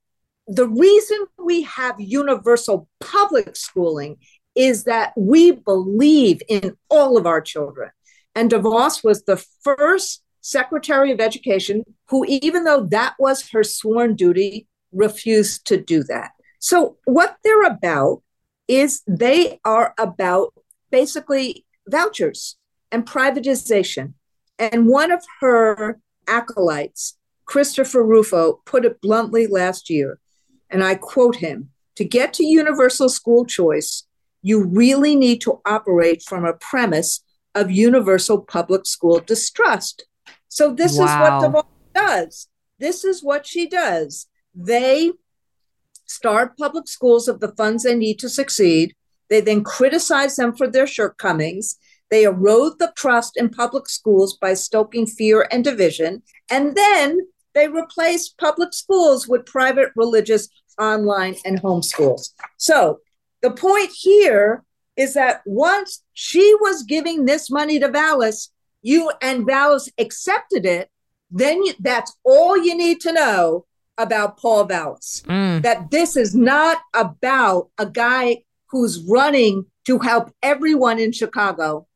the 0.47 0.67
reason 0.67 1.25
we 1.37 1.63
have 1.63 1.95
universal 1.99 2.87
public 2.99 3.55
schooling 3.55 4.17
is 4.55 4.85
that 4.85 5.13
we 5.15 5.51
believe 5.51 6.41
in 6.49 6.75
all 6.89 7.17
of 7.17 7.25
our 7.25 7.41
children. 7.41 7.89
And 8.35 8.49
DeVos 8.49 9.03
was 9.03 9.23
the 9.23 9.43
first 9.63 10.23
Secretary 10.41 11.11
of 11.11 11.21
Education 11.21 11.83
who, 12.09 12.25
even 12.27 12.63
though 12.63 12.85
that 12.87 13.13
was 13.19 13.49
her 13.51 13.63
sworn 13.63 14.15
duty, 14.15 14.67
refused 14.91 15.65
to 15.67 15.77
do 15.77 16.03
that. 16.03 16.31
So, 16.59 16.97
what 17.05 17.37
they're 17.43 17.63
about 17.63 18.23
is 18.67 19.01
they 19.07 19.59
are 19.63 19.93
about 19.97 20.53
basically 20.91 21.65
vouchers 21.87 22.57
and 22.91 23.05
privatization. 23.05 24.13
And 24.59 24.87
one 24.87 25.11
of 25.11 25.23
her 25.39 25.99
acolytes, 26.27 27.17
Christopher 27.45 28.03
Rufo, 28.03 28.61
put 28.65 28.85
it 28.85 29.01
bluntly 29.01 29.47
last 29.47 29.89
year, 29.89 30.19
and 30.69 30.83
I 30.83 30.95
quote 30.95 31.37
him 31.37 31.69
To 31.95 32.05
get 32.05 32.33
to 32.33 32.45
universal 32.45 33.09
school 33.09 33.45
choice, 33.45 34.05
you 34.41 34.63
really 34.63 35.15
need 35.15 35.41
to 35.41 35.61
operate 35.65 36.23
from 36.23 36.45
a 36.45 36.53
premise 36.53 37.23
of 37.53 37.69
universal 37.69 38.39
public 38.39 38.85
school 38.85 39.19
distrust. 39.19 40.05
So 40.47 40.73
this 40.73 40.97
wow. 40.97 41.05
is 41.05 41.53
what 41.53 41.65
DeVos 41.65 41.67
does. 41.93 42.47
This 42.79 43.03
is 43.03 43.23
what 43.23 43.45
she 43.45 43.67
does. 43.67 44.27
They 44.55 45.11
starve 46.07 46.57
public 46.57 46.87
schools 46.87 47.27
of 47.27 47.39
the 47.39 47.53
funds 47.55 47.83
they 47.83 47.95
need 47.95 48.19
to 48.19 48.29
succeed. 48.29 48.95
They 49.29 49.41
then 49.41 49.63
criticize 49.63 50.35
them 50.35 50.55
for 50.55 50.67
their 50.67 50.87
shortcomings. 50.87 51.77
They 52.11 52.23
erode 52.23 52.77
the 52.77 52.93
trust 52.95 53.37
in 53.37 53.49
public 53.49 53.89
schools 53.89 54.37
by 54.37 54.53
stoking 54.53 55.07
fear 55.07 55.47
and 55.49 55.63
division. 55.63 56.21
And 56.49 56.75
then 56.75 57.19
they 57.53 57.67
replace 57.67 58.29
public 58.29 58.73
schools 58.73 59.27
with 59.27 59.45
private 59.45 59.89
religious 59.95 60.49
online 60.79 61.35
and 61.45 61.61
homeschools. 61.61 62.29
So 62.57 62.99
the 63.41 63.51
point 63.51 63.91
here 63.93 64.63
is 64.97 65.13
that 65.13 65.41
once 65.45 66.03
she 66.13 66.53
was 66.61 66.83
giving 66.83 67.25
this 67.25 67.49
money 67.49 67.79
to 67.79 67.89
Vallas, 67.89 68.51
you 68.81 69.11
and 69.21 69.45
Vallas 69.45 69.89
accepted 69.97 70.65
it, 70.65 70.89
then 71.29 71.63
you, 71.63 71.73
that's 71.79 72.15
all 72.23 72.57
you 72.57 72.75
need 72.75 72.99
to 73.01 73.13
know 73.13 73.65
about 73.97 74.37
Paul 74.37 74.65
Vallas. 74.65 75.23
Mm. 75.27 75.61
That 75.61 75.91
this 75.91 76.17
is 76.17 76.35
not 76.35 76.79
about 76.93 77.69
a 77.77 77.85
guy 77.85 78.43
who's 78.67 78.99
running 79.07 79.65
to 79.85 79.99
help 79.99 80.33
everyone 80.43 80.99
in 80.99 81.11
Chicago. 81.11 81.87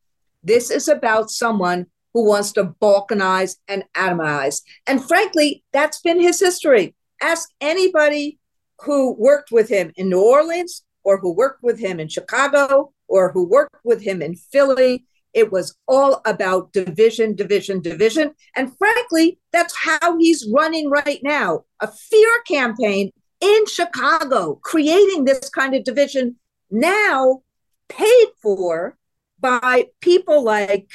This 0.45 0.69
is 0.69 0.87
about 0.87 1.31
someone 1.31 1.87
who 2.13 2.25
wants 2.25 2.53
to 2.53 2.63
balkanize 2.81 3.57
and 3.67 3.83
atomize. 3.95 4.61
And 4.87 5.03
frankly, 5.03 5.63
that's 5.73 5.99
been 5.99 6.21
his 6.21 6.39
history. 6.39 6.95
Ask 7.21 7.49
anybody 7.59 8.39
who 8.81 9.15
worked 9.15 9.51
with 9.51 9.69
him 9.69 9.91
in 9.97 10.09
New 10.09 10.21
Orleans 10.21 10.83
or 11.03 11.17
who 11.17 11.33
worked 11.33 11.63
with 11.63 11.79
him 11.79 11.99
in 11.99 12.07
Chicago 12.07 12.93
or 13.07 13.31
who 13.31 13.45
worked 13.45 13.83
with 13.83 14.01
him 14.01 14.21
in 14.21 14.35
Philly. 14.35 15.05
It 15.33 15.51
was 15.51 15.75
all 15.87 16.21
about 16.25 16.71
division, 16.73 17.35
division, 17.35 17.81
division. 17.81 18.33
And 18.55 18.71
frankly, 18.77 19.39
that's 19.51 19.75
how 19.75 20.17
he's 20.17 20.49
running 20.53 20.89
right 20.89 21.19
now 21.23 21.65
a 21.81 21.87
fear 21.87 22.39
campaign 22.47 23.11
in 23.41 23.65
Chicago, 23.65 24.55
creating 24.63 25.25
this 25.25 25.49
kind 25.49 25.75
of 25.75 25.83
division 25.83 26.37
now 26.71 27.41
paid 27.89 28.27
for 28.41 28.97
by 29.39 29.85
people 30.01 30.43
like 30.43 30.89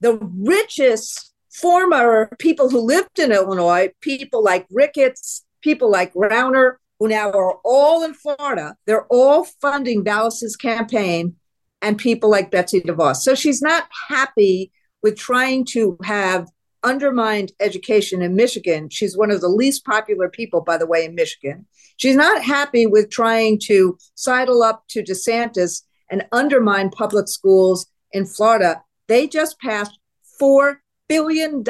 the 0.00 0.18
richest 0.18 1.32
former 1.52 2.28
people 2.38 2.68
who 2.68 2.80
lived 2.80 3.18
in 3.18 3.32
Illinois, 3.32 3.90
people 4.00 4.42
like 4.42 4.66
Ricketts, 4.70 5.44
people 5.62 5.90
like 5.90 6.12
Rauner, 6.14 6.74
who 6.98 7.08
now 7.08 7.30
are 7.30 7.58
all 7.64 8.02
in 8.02 8.14
Florida. 8.14 8.76
They're 8.86 9.06
all 9.06 9.44
funding 9.60 10.04
Vallas's 10.04 10.56
campaign 10.56 11.36
and 11.82 11.98
people 11.98 12.30
like 12.30 12.50
Betsy 12.50 12.80
DeVos. 12.80 13.16
So 13.16 13.34
she's 13.34 13.62
not 13.62 13.88
happy 14.08 14.72
with 15.02 15.16
trying 15.16 15.64
to 15.66 15.98
have 16.04 16.48
undermined 16.82 17.52
education 17.60 18.22
in 18.22 18.36
Michigan. 18.36 18.88
She's 18.90 19.16
one 19.16 19.30
of 19.30 19.40
the 19.40 19.48
least 19.48 19.84
popular 19.84 20.28
people, 20.28 20.60
by 20.60 20.78
the 20.78 20.86
way, 20.86 21.04
in 21.04 21.14
Michigan. 21.14 21.66
She's 21.96 22.16
not 22.16 22.42
happy 22.42 22.86
with 22.86 23.10
trying 23.10 23.58
to 23.64 23.98
sidle 24.14 24.62
up 24.62 24.84
to 24.90 25.02
DeSantis 25.02 25.82
and 26.10 26.26
undermine 26.32 26.90
public 26.90 27.28
schools 27.28 27.86
in 28.12 28.26
Florida, 28.26 28.82
they 29.08 29.26
just 29.26 29.58
passed 29.60 29.98
$4 30.40 30.76
billion 31.08 31.64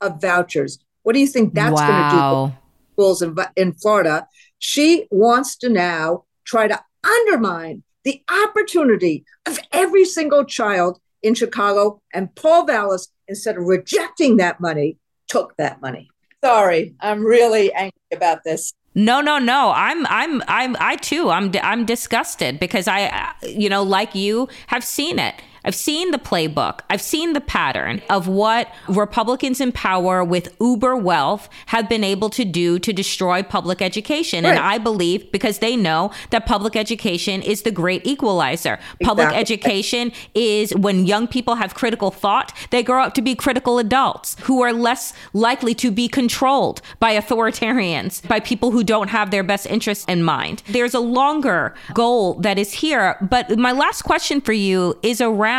of 0.00 0.20
vouchers. 0.20 0.78
What 1.02 1.12
do 1.14 1.20
you 1.20 1.26
think 1.26 1.54
that's 1.54 1.80
Wow. 1.80 1.86
going 1.86 2.02
to 2.02 2.10
do 2.10 2.16
to 2.16 2.92
schools 2.94 3.22
in, 3.22 3.36
in 3.56 3.72
Florida? 3.74 4.26
She 4.58 5.06
wants 5.10 5.56
to 5.58 5.68
now 5.68 6.24
try 6.44 6.66
to 6.68 6.80
undermine 7.04 7.82
the 8.04 8.22
opportunity 8.30 9.24
of 9.46 9.58
every 9.72 10.04
single 10.04 10.44
child 10.44 11.00
in 11.22 11.34
Chicago. 11.34 12.00
And 12.14 12.34
Paul 12.34 12.66
Vallas, 12.66 13.08
instead 13.28 13.56
of 13.56 13.64
rejecting 13.64 14.36
that 14.38 14.60
money, 14.60 14.98
took 15.28 15.56
that 15.56 15.80
money. 15.80 16.08
Sorry, 16.44 16.94
I'm 17.00 17.24
really 17.24 17.72
angry 17.72 17.92
about 18.12 18.44
this. 18.44 18.72
No, 18.98 19.20
no, 19.20 19.38
no. 19.38 19.72
I'm, 19.76 20.06
I'm, 20.06 20.42
I'm, 20.48 20.74
I 20.80 20.96
too. 20.96 21.28
I'm, 21.28 21.52
I'm 21.62 21.84
disgusted 21.84 22.58
because 22.58 22.88
I, 22.88 23.34
you 23.42 23.68
know, 23.68 23.82
like 23.82 24.14
you, 24.14 24.48
have 24.68 24.82
seen 24.82 25.18
it. 25.18 25.34
I've 25.66 25.74
seen 25.74 26.12
the 26.12 26.18
playbook. 26.18 26.80
I've 26.88 27.00
seen 27.00 27.32
the 27.32 27.40
pattern 27.40 28.00
of 28.08 28.28
what 28.28 28.72
Republicans 28.88 29.60
in 29.60 29.72
power 29.72 30.22
with 30.22 30.54
uber 30.60 30.96
wealth 30.96 31.48
have 31.66 31.88
been 31.88 32.04
able 32.04 32.30
to 32.30 32.44
do 32.44 32.78
to 32.78 32.92
destroy 32.92 33.42
public 33.42 33.82
education. 33.82 34.44
And 34.46 34.60
I 34.60 34.78
believe 34.78 35.32
because 35.32 35.58
they 35.58 35.74
know 35.74 36.12
that 36.30 36.46
public 36.46 36.76
education 36.76 37.42
is 37.42 37.62
the 37.62 37.72
great 37.72 38.06
equalizer. 38.06 38.78
Public 39.02 39.34
education 39.34 40.12
is 40.34 40.72
when 40.76 41.04
young 41.04 41.26
people 41.26 41.56
have 41.56 41.74
critical 41.74 42.12
thought, 42.12 42.56
they 42.70 42.84
grow 42.84 43.02
up 43.02 43.14
to 43.14 43.22
be 43.22 43.34
critical 43.34 43.80
adults 43.80 44.36
who 44.42 44.62
are 44.62 44.72
less 44.72 45.12
likely 45.32 45.74
to 45.74 45.90
be 45.90 46.06
controlled 46.06 46.80
by 47.00 47.18
authoritarians, 47.18 48.26
by 48.28 48.38
people 48.38 48.70
who 48.70 48.84
don't 48.84 49.08
have 49.08 49.32
their 49.32 49.42
best 49.42 49.66
interests 49.66 50.04
in 50.06 50.22
mind. 50.22 50.62
There's 50.68 50.94
a 50.94 51.00
longer 51.00 51.74
goal 51.92 52.34
that 52.34 52.56
is 52.56 52.72
here. 52.72 53.16
But 53.20 53.58
my 53.58 53.72
last 53.72 54.02
question 54.02 54.40
for 54.40 54.52
you 54.52 54.96
is 55.02 55.20
around 55.20 55.55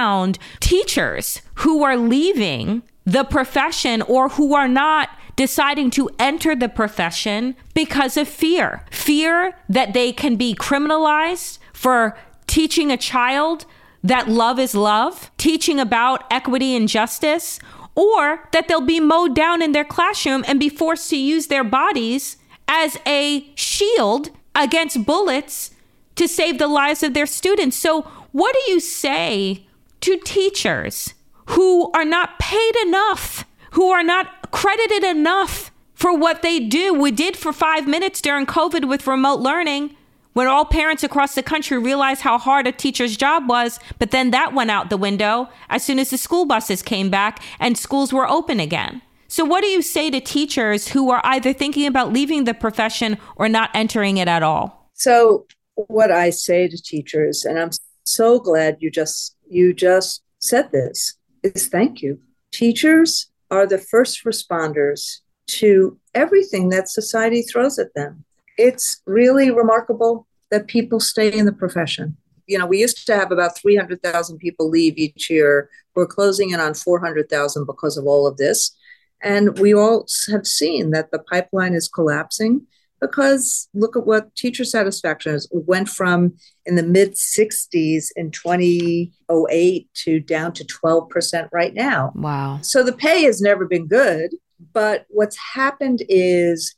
teachers 0.59 1.41
who 1.55 1.83
are 1.83 1.97
leaving 1.97 2.83
the 3.05 3.23
profession 3.23 4.01
or 4.01 4.29
who 4.29 4.53
are 4.53 4.67
not 4.67 5.09
deciding 5.35 5.91
to 5.91 6.09
enter 6.19 6.55
the 6.55 6.67
profession 6.67 7.55
because 7.73 8.17
of 8.17 8.27
fear. 8.27 8.83
Fear 8.91 9.53
that 9.69 9.93
they 9.93 10.11
can 10.11 10.35
be 10.35 10.53
criminalized 10.53 11.59
for 11.73 12.17
teaching 12.47 12.91
a 12.91 12.97
child 12.97 13.65
that 14.03 14.27
love 14.27 14.59
is 14.59 14.75
love, 14.75 15.31
teaching 15.37 15.79
about 15.79 16.25
equity 16.31 16.75
and 16.75 16.87
justice, 16.87 17.59
or 17.95 18.47
that 18.51 18.67
they'll 18.67 18.81
be 18.81 18.99
mowed 18.99 19.35
down 19.35 19.61
in 19.61 19.71
their 19.71 19.85
classroom 19.85 20.43
and 20.47 20.59
be 20.59 20.69
forced 20.69 21.09
to 21.09 21.17
use 21.17 21.47
their 21.47 21.63
bodies 21.63 22.37
as 22.67 22.97
a 23.07 23.49
shield 23.55 24.29
against 24.55 25.05
bullets 25.05 25.71
to 26.15 26.27
save 26.27 26.57
the 26.57 26.67
lives 26.67 27.03
of 27.03 27.13
their 27.13 27.25
students. 27.25 27.77
So, 27.77 28.01
what 28.31 28.53
do 28.53 28.71
you 28.71 28.79
say 28.79 29.66
to 30.01 30.17
teachers 30.17 31.13
who 31.47 31.91
are 31.91 32.05
not 32.05 32.39
paid 32.39 32.75
enough, 32.85 33.45
who 33.71 33.89
are 33.89 34.03
not 34.03 34.51
credited 34.51 35.03
enough 35.03 35.71
for 35.93 36.15
what 36.15 36.41
they 36.41 36.59
do? 36.59 36.93
We 36.93 37.11
did 37.11 37.37
for 37.37 37.53
five 37.53 37.87
minutes 37.87 38.21
during 38.21 38.45
COVID 38.45 38.87
with 38.87 39.07
remote 39.07 39.39
learning. 39.39 39.95
When 40.33 40.47
all 40.47 40.65
parents 40.65 41.03
across 41.03 41.33
the 41.33 41.41
country 41.41 41.79
realized 41.79 42.21
how 42.21 42.37
hard 42.37 42.67
a 42.67 42.71
teacher's 42.71 43.17
job 43.17 43.49
was, 43.49 43.79
but 43.97 44.11
then 44.11 44.29
that 44.31 44.53
went 44.53 44.69
out 44.69 44.91
the 44.91 44.97
window 44.97 45.49
as 45.67 45.83
soon 45.83 45.97
as 45.97 46.11
the 46.11 46.17
school 46.17 46.45
buses 46.45 46.83
came 46.83 47.09
back 47.09 47.41
and 47.59 47.75
schools 47.75 48.13
were 48.13 48.29
open 48.29 48.59
again. 48.59 49.01
So, 49.27 49.43
what 49.43 49.61
do 49.61 49.67
you 49.67 49.81
say 49.81 50.11
to 50.11 50.21
teachers 50.21 50.89
who 50.89 51.09
are 51.09 51.21
either 51.23 51.53
thinking 51.53 51.87
about 51.87 52.13
leaving 52.13 52.43
the 52.43 52.53
profession 52.53 53.17
or 53.35 53.49
not 53.49 53.71
entering 53.73 54.17
it 54.17 54.27
at 54.27 54.43
all? 54.43 54.77
So 54.97 55.45
what 55.75 56.11
I 56.11 56.31
say 56.31 56.67
to 56.67 56.81
teachers, 56.81 57.45
and 57.45 57.59
I'm 57.59 57.69
so 58.03 58.39
glad 58.39 58.77
you 58.79 58.89
just 58.89 59.36
you 59.49 59.73
just 59.73 60.23
said 60.39 60.71
this, 60.71 61.17
is 61.43 61.67
thank 61.67 62.01
you. 62.01 62.19
Teachers 62.51 63.31
are 63.49 63.65
the 63.65 63.77
first 63.77 64.23
responders 64.25 65.19
to 65.47 65.97
everything 66.13 66.69
that 66.69 66.89
society 66.89 67.41
throws 67.41 67.79
at 67.79 67.93
them. 67.95 68.25
It's 68.57 69.01
really 69.05 69.51
remarkable 69.51 70.27
that 70.51 70.67
people 70.67 70.99
stay 70.99 71.31
in 71.31 71.45
the 71.45 71.53
profession. 71.53 72.17
You 72.47 72.57
know, 72.57 72.65
we 72.65 72.79
used 72.79 73.05
to 73.07 73.15
have 73.15 73.31
about 73.31 73.57
300,000 73.57 74.37
people 74.37 74.69
leave 74.69 74.97
each 74.97 75.29
year. 75.29 75.69
We're 75.95 76.07
closing 76.07 76.51
in 76.51 76.59
on 76.59 76.73
400,000 76.73 77.65
because 77.65 77.97
of 77.97 78.05
all 78.05 78.25
of 78.25 78.37
this. 78.37 78.75
And 79.21 79.57
we 79.59 79.73
all 79.73 80.05
have 80.29 80.45
seen 80.45 80.91
that 80.91 81.11
the 81.11 81.19
pipeline 81.19 81.73
is 81.73 81.87
collapsing 81.87 82.65
because 82.99 83.69
look 83.73 83.95
at 83.95 84.05
what 84.05 84.35
teacher 84.35 84.63
satisfaction 84.63 85.35
is. 85.35 85.45
It 85.51 85.65
went 85.67 85.89
from 85.89 86.33
in 86.65 86.75
the 86.75 86.83
mid 86.83 87.13
60s 87.13 88.07
in 88.15 88.31
2008 88.31 89.89
to 89.93 90.19
down 90.19 90.53
to 90.53 90.65
12% 90.65 91.49
right 91.51 91.73
now. 91.73 92.11
Wow. 92.15 92.59
So 92.61 92.83
the 92.83 92.93
pay 92.93 93.23
has 93.23 93.41
never 93.41 93.65
been 93.65 93.87
good. 93.87 94.31
But 94.73 95.05
what's 95.09 95.37
happened 95.53 96.01
is 96.09 96.75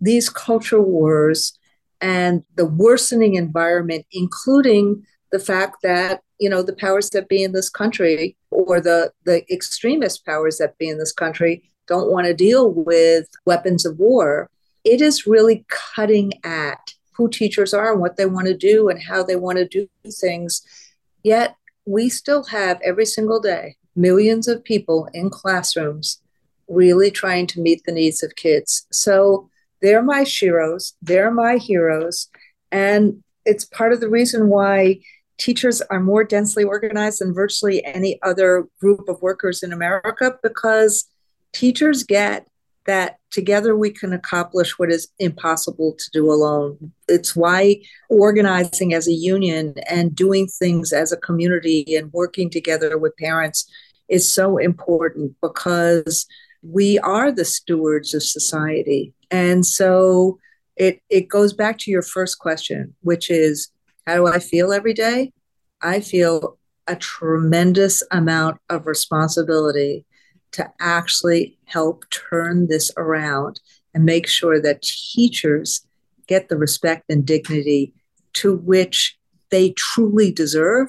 these 0.00 0.28
culture 0.28 0.80
wars 0.80 1.56
and 2.00 2.42
the 2.56 2.66
worsening 2.66 3.34
environment, 3.34 4.06
including 4.12 5.04
the 5.30 5.38
fact 5.38 5.76
that 5.82 6.22
you 6.38 6.48
know 6.48 6.62
the 6.62 6.74
powers 6.74 7.10
that 7.10 7.28
be 7.28 7.42
in 7.42 7.52
this 7.52 7.68
country 7.68 8.36
or 8.50 8.80
the 8.80 9.12
the 9.24 9.44
extremist 9.52 10.24
powers 10.24 10.58
that 10.58 10.76
be 10.78 10.88
in 10.88 10.98
this 10.98 11.12
country 11.12 11.62
don't 11.86 12.10
want 12.10 12.26
to 12.26 12.34
deal 12.34 12.70
with 12.70 13.28
weapons 13.46 13.84
of 13.84 13.98
war 13.98 14.48
it 14.84 15.00
is 15.00 15.26
really 15.26 15.64
cutting 15.68 16.32
at 16.44 16.94
who 17.12 17.28
teachers 17.28 17.74
are 17.74 17.92
and 17.92 18.00
what 18.00 18.16
they 18.16 18.26
want 18.26 18.46
to 18.46 18.56
do 18.56 18.88
and 18.88 19.02
how 19.02 19.22
they 19.22 19.36
want 19.36 19.58
to 19.58 19.66
do 19.66 19.88
things. 20.10 20.62
Yet 21.22 21.56
we 21.84 22.08
still 22.08 22.44
have 22.44 22.80
every 22.82 23.06
single 23.06 23.40
day 23.40 23.76
millions 23.96 24.48
of 24.48 24.64
people 24.64 25.08
in 25.12 25.28
classrooms 25.28 26.22
really 26.68 27.10
trying 27.10 27.46
to 27.48 27.60
meet 27.60 27.82
the 27.84 27.92
needs 27.92 28.22
of 28.22 28.36
kids. 28.36 28.86
So 28.92 29.50
they're 29.80 30.02
my 30.02 30.22
sheroes 30.22 30.92
they're 31.02 31.30
my 31.30 31.56
heroes 31.56 32.28
and 32.70 33.22
it's 33.44 33.64
part 33.64 33.92
of 33.92 34.00
the 34.00 34.08
reason 34.08 34.48
why 34.48 35.00
teachers 35.38 35.80
are 35.82 36.00
more 36.00 36.22
densely 36.22 36.64
organized 36.64 37.20
than 37.20 37.32
virtually 37.32 37.84
any 37.84 38.20
other 38.22 38.68
group 38.78 39.08
of 39.08 39.22
workers 39.22 39.62
in 39.62 39.72
America 39.72 40.38
because 40.42 41.08
teachers 41.52 42.04
get 42.04 42.46
that 42.90 43.18
together 43.30 43.76
we 43.76 43.88
can 43.88 44.12
accomplish 44.12 44.76
what 44.76 44.90
is 44.90 45.06
impossible 45.20 45.94
to 45.96 46.10
do 46.12 46.28
alone. 46.28 46.92
It's 47.06 47.36
why 47.36 47.82
organizing 48.08 48.92
as 48.94 49.06
a 49.06 49.12
union 49.12 49.74
and 49.88 50.12
doing 50.12 50.48
things 50.48 50.92
as 50.92 51.12
a 51.12 51.16
community 51.16 51.94
and 51.94 52.12
working 52.12 52.50
together 52.50 52.98
with 52.98 53.16
parents 53.16 53.70
is 54.08 54.34
so 54.34 54.58
important 54.58 55.36
because 55.40 56.26
we 56.62 56.98
are 56.98 57.30
the 57.30 57.44
stewards 57.44 58.12
of 58.12 58.24
society. 58.24 59.14
And 59.30 59.64
so 59.64 60.40
it, 60.74 61.00
it 61.08 61.28
goes 61.28 61.52
back 61.52 61.78
to 61.78 61.92
your 61.92 62.02
first 62.02 62.40
question, 62.40 62.96
which 63.02 63.30
is 63.30 63.70
how 64.04 64.16
do 64.16 64.26
I 64.26 64.40
feel 64.40 64.72
every 64.72 64.94
day? 64.94 65.32
I 65.80 66.00
feel 66.00 66.58
a 66.88 66.96
tremendous 66.96 68.02
amount 68.10 68.58
of 68.68 68.88
responsibility 68.88 70.04
to 70.52 70.70
actually 70.80 71.56
help 71.64 72.04
turn 72.10 72.68
this 72.68 72.90
around 72.96 73.60
and 73.94 74.04
make 74.04 74.26
sure 74.26 74.60
that 74.60 74.82
teachers 74.82 75.86
get 76.26 76.48
the 76.48 76.56
respect 76.56 77.04
and 77.08 77.26
dignity 77.26 77.92
to 78.32 78.56
which 78.56 79.18
they 79.50 79.70
truly 79.76 80.30
deserve 80.30 80.88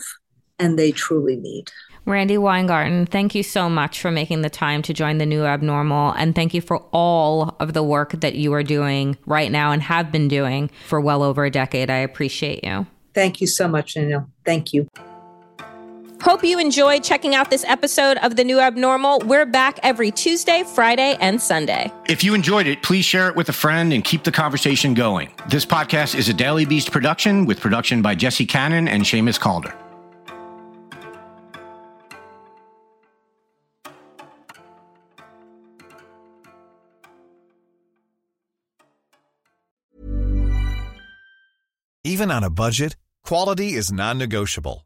and 0.59 0.77
they 0.77 0.91
truly 0.91 1.35
need. 1.35 1.71
Randi 2.05 2.37
Weingarten, 2.37 3.05
thank 3.05 3.35
you 3.35 3.43
so 3.43 3.69
much 3.69 4.01
for 4.01 4.11
making 4.11 4.41
the 4.41 4.49
time 4.49 4.81
to 4.83 4.93
join 4.93 5.19
the 5.19 5.25
new 5.25 5.43
abnormal. 5.43 6.13
And 6.13 6.33
thank 6.33 6.53
you 6.53 6.61
for 6.61 6.77
all 6.91 7.55
of 7.59 7.73
the 7.73 7.83
work 7.83 8.11
that 8.21 8.35
you 8.35 8.53
are 8.53 8.63
doing 8.63 9.17
right 9.25 9.51
now 9.51 9.71
and 9.71 9.81
have 9.83 10.11
been 10.11 10.27
doing 10.27 10.69
for 10.87 10.99
well 10.99 11.21
over 11.21 11.45
a 11.45 11.51
decade. 11.51 11.89
I 11.89 11.97
appreciate 11.97 12.63
you. 12.63 12.87
Thank 13.13 13.41
you 13.41 13.47
so 13.47 13.67
much, 13.67 13.95
Danielle. 13.95 14.29
Thank 14.45 14.73
you. 14.73 14.87
Hope 16.21 16.43
you 16.43 16.59
enjoyed 16.59 17.03
checking 17.03 17.33
out 17.33 17.49
this 17.49 17.65
episode 17.67 18.17
of 18.17 18.35
The 18.35 18.43
New 18.43 18.59
Abnormal. 18.59 19.21
We're 19.25 19.47
back 19.47 19.79
every 19.81 20.11
Tuesday, 20.11 20.63
Friday, 20.63 21.17
and 21.19 21.41
Sunday. 21.41 21.91
If 22.07 22.23
you 22.23 22.35
enjoyed 22.35 22.67
it, 22.67 22.83
please 22.83 23.05
share 23.05 23.27
it 23.27 23.35
with 23.35 23.49
a 23.49 23.53
friend 23.53 23.91
and 23.91 24.03
keep 24.03 24.23
the 24.23 24.31
conversation 24.31 24.93
going. 24.93 25.33
This 25.49 25.65
podcast 25.65 26.13
is 26.13 26.29
a 26.29 26.33
Daily 26.33 26.65
Beast 26.65 26.91
production 26.91 27.47
with 27.47 27.59
production 27.59 28.03
by 28.03 28.13
Jesse 28.13 28.45
Cannon 28.45 28.87
and 28.87 29.01
Seamus 29.01 29.39
Calder. 29.39 29.73
Even 42.03 42.29
on 42.29 42.43
a 42.43 42.51
budget, 42.51 42.95
quality 43.23 43.73
is 43.73 43.91
non-negotiable. 43.91 44.85